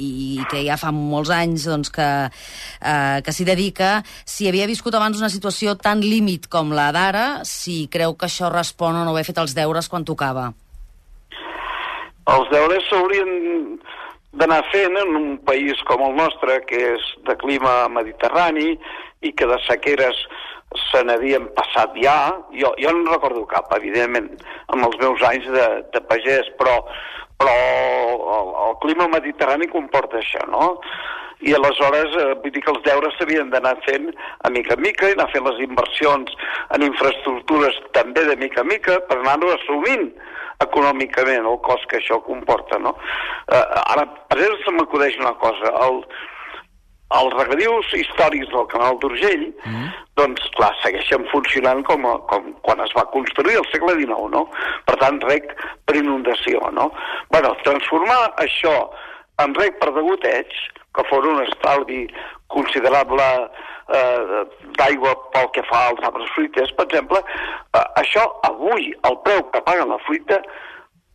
i 0.00 0.40
que 0.50 0.64
ja 0.64 0.80
fa 0.80 0.94
molts 0.94 1.34
anys 1.36 1.68
doncs, 1.68 1.92
que, 1.92 2.10
eh, 2.80 3.20
que 3.20 3.36
s'hi 3.36 3.46
dedica, 3.46 3.98
si 4.24 4.48
havia 4.48 4.70
viscut 4.70 4.96
abans 4.96 5.20
una 5.20 5.32
situació 5.32 5.76
tan 5.76 6.00
límit 6.00 6.48
com 6.48 6.72
la 6.72 6.88
d'ara, 6.96 7.28
si 7.44 7.84
creu 7.92 8.16
que 8.16 8.32
això 8.32 8.48
respon 8.48 8.96
o 8.96 9.04
no 9.04 9.12
haver 9.12 9.28
fet 9.28 9.44
els 9.44 9.54
deures 9.54 9.92
quan 9.92 10.08
tocava. 10.08 10.54
Els 12.32 12.48
deures 12.52 12.86
s'haurien 12.88 13.30
d'anar 14.40 14.62
fent 14.72 14.96
en 14.98 15.16
un 15.18 15.36
país 15.46 15.80
com 15.88 16.02
el 16.06 16.16
nostre, 16.16 16.60
que 16.68 16.80
és 16.94 17.08
de 17.28 17.36
clima 17.42 17.84
mediterrani 17.92 18.74
i 19.24 19.32
que 19.32 19.48
de 19.50 19.58
sequeres 19.66 20.24
se 20.90 21.02
n'havien 21.06 21.46
passat 21.58 21.94
ja. 22.02 22.16
Jo, 22.56 22.72
jo 22.80 22.94
no 22.96 23.12
recordo 23.12 23.44
cap, 23.50 23.70
evidentment, 23.76 24.30
amb 24.74 24.88
els 24.88 24.96
meus 25.02 25.22
anys 25.28 25.46
de, 25.54 25.66
de 25.94 26.02
pagès, 26.08 26.48
però, 26.58 26.80
però 27.38 27.54
el, 28.38 28.54
el 28.68 28.78
clima 28.82 29.10
mediterrani 29.12 29.70
comporta 29.70 30.18
això, 30.20 30.42
no? 30.50 30.72
I 31.44 31.54
aleshores 31.56 32.16
eh, 32.20 32.28
vull 32.42 32.54
dir 32.54 32.62
que 32.64 32.72
els 32.74 32.84
deures 32.86 33.16
s'havien 33.18 33.50
d'anar 33.52 33.76
fent 33.86 34.10
a 34.44 34.52
mica 34.54 34.76
en 34.76 34.84
mica 34.84 35.10
i 35.10 35.16
anar 35.16 35.30
fent 35.32 35.46
les 35.48 35.62
inversions 35.66 36.36
en 36.76 36.86
infraestructures 36.86 37.80
també 37.96 38.26
de 38.28 38.36
mica 38.40 38.64
en 38.64 38.72
mica 38.72 39.00
per 39.08 39.20
anar-ho 39.20 39.52
assumint 39.54 40.08
econòmicament 40.62 41.48
el 41.50 41.58
cost 41.66 41.88
que 41.90 41.98
això 41.98 42.20
comporta, 42.26 42.78
no? 42.78 42.94
Eh, 43.50 43.64
ara, 43.82 44.06
per 44.30 44.38
exemple, 44.38 44.62
se 44.64 44.74
m'acudeix 44.76 45.18
una 45.20 45.34
cosa. 45.42 45.72
El, 45.86 46.00
els 47.14 47.34
regadius 47.36 47.90
històrics 47.94 48.50
del 48.52 48.66
canal 48.72 48.98
d'Urgell, 49.02 49.44
mm. 49.66 49.88
doncs, 50.18 50.46
clar, 50.56 50.72
segueixen 50.82 51.26
funcionant 51.30 51.82
com, 51.86 52.06
a, 52.10 52.14
com 52.30 52.52
quan 52.66 52.80
es 52.84 52.94
va 52.96 53.06
construir 53.12 53.58
al 53.60 53.68
segle 53.70 53.96
XIX, 54.00 54.30
no? 54.34 54.46
Per 54.88 54.96
tant, 55.02 55.20
rec 55.28 55.52
per 55.86 55.98
inundació, 56.00 56.62
no? 56.74 56.90
bueno, 57.30 57.52
transformar 57.66 58.22
això 58.42 58.74
en 59.42 59.54
rec 59.58 59.78
per 59.82 59.92
degoteig, 59.94 60.50
que 60.94 61.04
fos 61.10 61.26
un 61.26 61.42
estalvi 61.42 62.04
considerable 62.54 63.26
eh, 63.98 64.44
d'aigua 64.78 65.14
pel 65.34 65.50
que 65.56 65.64
fa 65.70 65.88
als 65.90 66.02
arbres 66.06 66.30
fruiters, 66.36 66.72
per 66.78 66.86
exemple, 66.88 67.20
eh, 67.20 67.86
això 68.02 68.24
avui, 68.48 68.92
el 69.08 69.18
preu 69.26 69.42
que 69.54 69.64
paguen 69.66 69.92
la 69.92 70.00
fruita, 70.06 70.40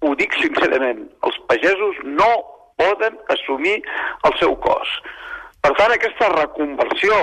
ho 0.06 0.16
dic 0.20 0.36
sincerament, 0.40 1.06
els 1.28 1.40
pagesos 1.52 2.00
no 2.04 2.30
poden 2.80 3.18
assumir 3.36 3.80
el 4.28 4.36
seu 4.40 4.56
cost. 4.64 5.10
Per 5.60 5.74
tant, 5.76 5.92
aquesta 5.92 6.30
reconversió 6.38 7.16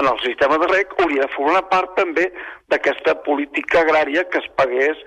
en 0.00 0.08
el 0.10 0.18
sistema 0.24 0.58
de 0.58 0.66
rec 0.70 0.94
hauria 0.98 1.26
de 1.26 1.34
formar 1.36 1.62
part 1.70 1.94
també 1.98 2.26
d'aquesta 2.72 3.14
política 3.26 3.84
agrària 3.84 4.24
que 4.32 4.42
es 4.42 4.48
pagués, 4.58 4.98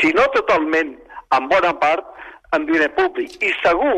si 0.00 0.12
no 0.16 0.24
totalment, 0.36 0.94
en 1.36 1.48
bona 1.50 1.74
part, 1.82 2.08
en 2.56 2.66
diner 2.66 2.90
públic. 2.96 3.36
I 3.42 3.52
segur 3.62 3.96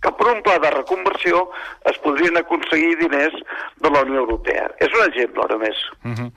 que 0.00 0.12
per 0.16 0.28
un 0.32 0.42
pla 0.46 0.58
de 0.62 0.70
reconversió 0.74 1.46
es 1.90 1.98
podrien 2.04 2.36
aconseguir 2.40 2.96
diners 3.00 3.36
de 3.84 3.90
la 3.90 4.04
Unió 4.06 4.24
Europea. 4.24 4.70
És 4.80 4.92
un 4.96 5.04
exemple, 5.08 5.44
ara 5.44 5.58
més. 5.58 5.82
Uh 6.04 6.14
-huh. 6.16 6.30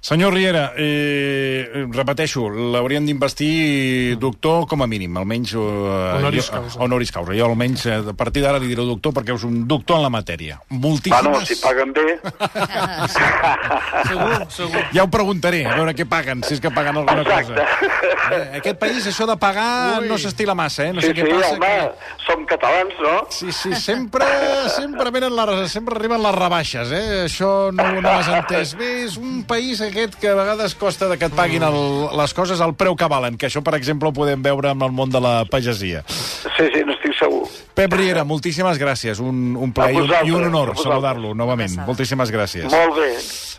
Senyor 0.00 0.32
Riera, 0.32 0.72
eh, 0.80 1.84
repeteixo, 1.92 2.46
l'haurien 2.48 3.04
d'investir 3.04 4.16
doctor 4.16 4.62
com 4.66 4.80
a 4.80 4.86
mínim, 4.88 5.12
almenys... 5.20 5.52
Eh, 5.52 5.58
Honoris 5.60 6.46
jo, 6.46 6.52
causa. 6.54 6.78
Honoris 6.80 7.12
causa. 7.12 7.34
Jo 7.36 7.44
almenys 7.50 7.84
eh, 7.84 7.98
a 8.08 8.14
partir 8.16 8.40
d'ara 8.40 8.56
li 8.62 8.70
diré 8.70 8.80
doctor 8.88 9.12
perquè 9.12 9.34
és 9.36 9.44
un 9.44 9.66
doctor 9.68 10.00
en 10.00 10.06
la 10.06 10.12
matèria. 10.14 10.56
Moltíssimes... 10.72 11.28
Bueno, 11.28 11.44
si 11.44 11.58
paguen 11.60 11.92
bé... 11.92 12.16
Segur, 14.08 14.38
segur. 14.48 14.84
Ja 14.96 15.04
ho 15.04 15.10
preguntaré, 15.12 15.66
a 15.68 15.76
veure 15.76 15.92
què 15.98 16.06
paguen, 16.08 16.40
si 16.48 16.56
és 16.56 16.62
que 16.64 16.72
paguen 16.72 16.96
alguna 17.02 17.20
Exacte. 17.20 17.60
cosa. 17.60 18.08
Eh, 18.30 18.58
aquest 18.60 18.80
país, 18.80 19.04
això 19.10 19.26
de 19.28 19.36
pagar, 19.42 20.00
Ui. 20.00 20.08
no 20.08 20.16
s'estila 20.22 20.54
massa, 20.56 20.86
eh? 20.88 20.94
No 20.96 21.04
sí, 21.04 21.10
sé 21.10 21.16
què 21.18 21.26
sí, 21.26 21.36
passa. 21.36 21.52
home, 21.58 21.70
Que... 21.70 22.24
som 22.24 22.44
catalans, 22.48 22.96
no? 23.04 23.14
Sí, 23.34 23.52
sí, 23.52 23.74
sempre, 23.76 24.24
sempre, 24.72 25.10
venen 25.12 25.34
les, 25.36 25.70
sempre 25.72 25.96
arriben 25.98 26.22
les 26.24 26.34
rebaixes, 26.40 26.92
eh? 26.94 27.04
Això 27.26 27.52
no, 27.74 27.88
no 28.00 28.12
has 28.16 28.32
entès 28.32 28.74
bé. 28.80 28.90
És 29.04 29.16
un 29.20 29.42
país 29.48 29.80
aquest 29.90 30.16
que 30.20 30.30
a 30.30 30.36
vegades 30.38 30.74
costa 30.78 31.08
de 31.10 31.18
que 31.18 31.28
et 31.28 31.36
paguin 31.36 31.66
el, 31.66 31.80
les 32.18 32.34
coses 32.34 32.62
al 32.64 32.74
preu 32.78 32.96
que 32.96 33.10
valen, 33.10 33.36
que 33.36 33.50
això, 33.50 33.62
per 33.66 33.76
exemple, 33.78 34.08
ho 34.10 34.16
podem 34.16 34.42
veure 34.42 34.72
amb 34.72 34.86
el 34.86 34.94
món 34.94 35.10
de 35.12 35.20
la 35.22 35.40
pagesia. 35.50 36.04
Sí, 36.08 36.70
sí, 36.70 36.84
no 36.86 36.96
estic 36.96 37.18
segur. 37.18 37.44
Pep 37.74 37.92
Riera, 37.96 38.24
moltíssimes 38.28 38.78
gràcies. 38.80 39.20
Un, 39.24 39.54
un 39.56 39.70
plaer 39.72 39.94
i 39.94 40.02
un, 40.02 40.10
i 40.28 40.34
un 40.36 40.48
honor 40.50 40.74
saludar-lo 40.78 41.34
novament. 41.38 41.78
Moltíssimes 41.86 42.32
gràcies. 42.34 42.66
Molt 42.72 42.96
bé, 42.98 43.10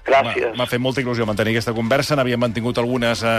gràcies. 0.06 0.52
M'ha 0.58 0.68
fet 0.70 0.82
molta 0.84 1.02
il·lusió 1.02 1.26
mantenir 1.26 1.56
aquesta 1.56 1.74
conversa. 1.74 2.18
N'havíem 2.20 2.42
mantingut 2.44 2.78
algunes 2.78 3.24
a, 3.26 3.36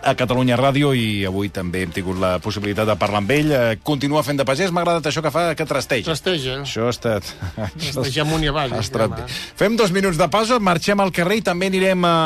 a 0.00 0.14
Catalunya 0.16 0.56
Ràdio 0.56 0.94
i 0.96 1.26
avui 1.28 1.50
també 1.52 1.82
hem 1.84 1.92
tingut 1.92 2.16
la 2.22 2.36
possibilitat 2.40 2.88
de 2.88 2.96
parlar 3.00 3.20
amb 3.20 3.34
ell. 3.34 3.52
Eh, 3.52 3.76
Continua 3.84 4.22
fent 4.24 4.40
de 4.40 4.46
pagès. 4.48 4.72
M'ha 4.72 4.86
agradat 4.86 5.10
això 5.10 5.24
que 5.24 5.34
fa, 5.34 5.44
que 5.58 5.68
trasteja. 5.68 6.06
Trasteja. 6.08 6.60
Això 6.62 6.88
ha 6.88 6.94
estat... 6.94 7.28
Trasteja 7.76 8.24
amunt 8.24 8.46
i 8.46 8.52
avall. 8.52 8.78
Estat 8.80 9.12
bé. 9.12 9.28
Fem 9.60 9.76
dos 9.76 9.92
minuts 9.92 10.16
de 10.20 10.30
pausa, 10.32 10.56
marxem 10.62 11.02
al 11.02 11.12
carrer 11.12 11.42
i 11.42 11.44
també 11.44 11.68
anirem 11.68 12.08
a 12.08 12.16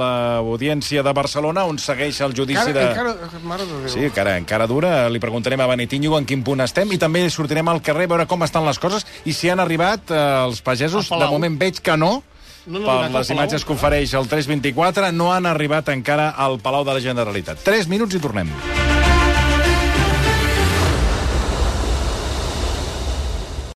l'audiència 0.00 1.02
de 1.04 1.12
Barcelona, 1.16 1.64
on 1.68 1.78
segueix 1.82 2.20
el 2.24 2.34
judici 2.36 2.60
Encara, 2.60 2.74
de... 2.74 2.88
encara, 2.90 3.42
mare 3.46 3.66
de. 3.68 3.92
Sí, 3.92 4.04
encara, 4.08 4.36
encara 4.40 4.66
dura. 4.70 4.92
Li 5.12 5.20
preguntarem 5.22 5.60
a 5.62 5.68
Benetinho 5.70 6.16
en 6.18 6.26
quin 6.28 6.42
punt 6.46 6.64
estem 6.64 6.92
i 6.94 7.00
també 7.02 7.24
sortirem 7.30 7.68
al 7.72 7.82
carrer 7.84 8.08
a 8.10 8.12
veure 8.16 8.28
com 8.30 8.44
estan 8.46 8.66
les 8.68 8.80
coses 8.82 9.06
i 9.24 9.34
si 9.36 9.50
han 9.52 9.62
arribat 9.62 10.12
eh, 10.12 10.20
els 10.46 10.62
pagesos. 10.64 11.10
De 11.12 11.30
moment 11.30 11.58
veig 11.60 11.80
que 11.82 11.96
no, 11.96 12.22
No 12.66 12.82
han 12.86 13.10
per 13.10 13.20
les 13.20 13.30
imatges 13.34 13.64
que 13.66 13.74
no? 13.74 13.78
ofereix 13.80 14.14
el 14.14 14.28
324, 14.30 15.10
no 15.12 15.32
han 15.34 15.48
arribat 15.50 15.88
encara 15.94 16.30
al 16.30 16.60
Palau 16.62 16.86
de 16.86 16.94
la 16.94 17.02
Generalitat. 17.02 17.64
Tres 17.66 17.90
minuts 17.90 18.14
i 18.14 18.22
tornem. 18.22 18.52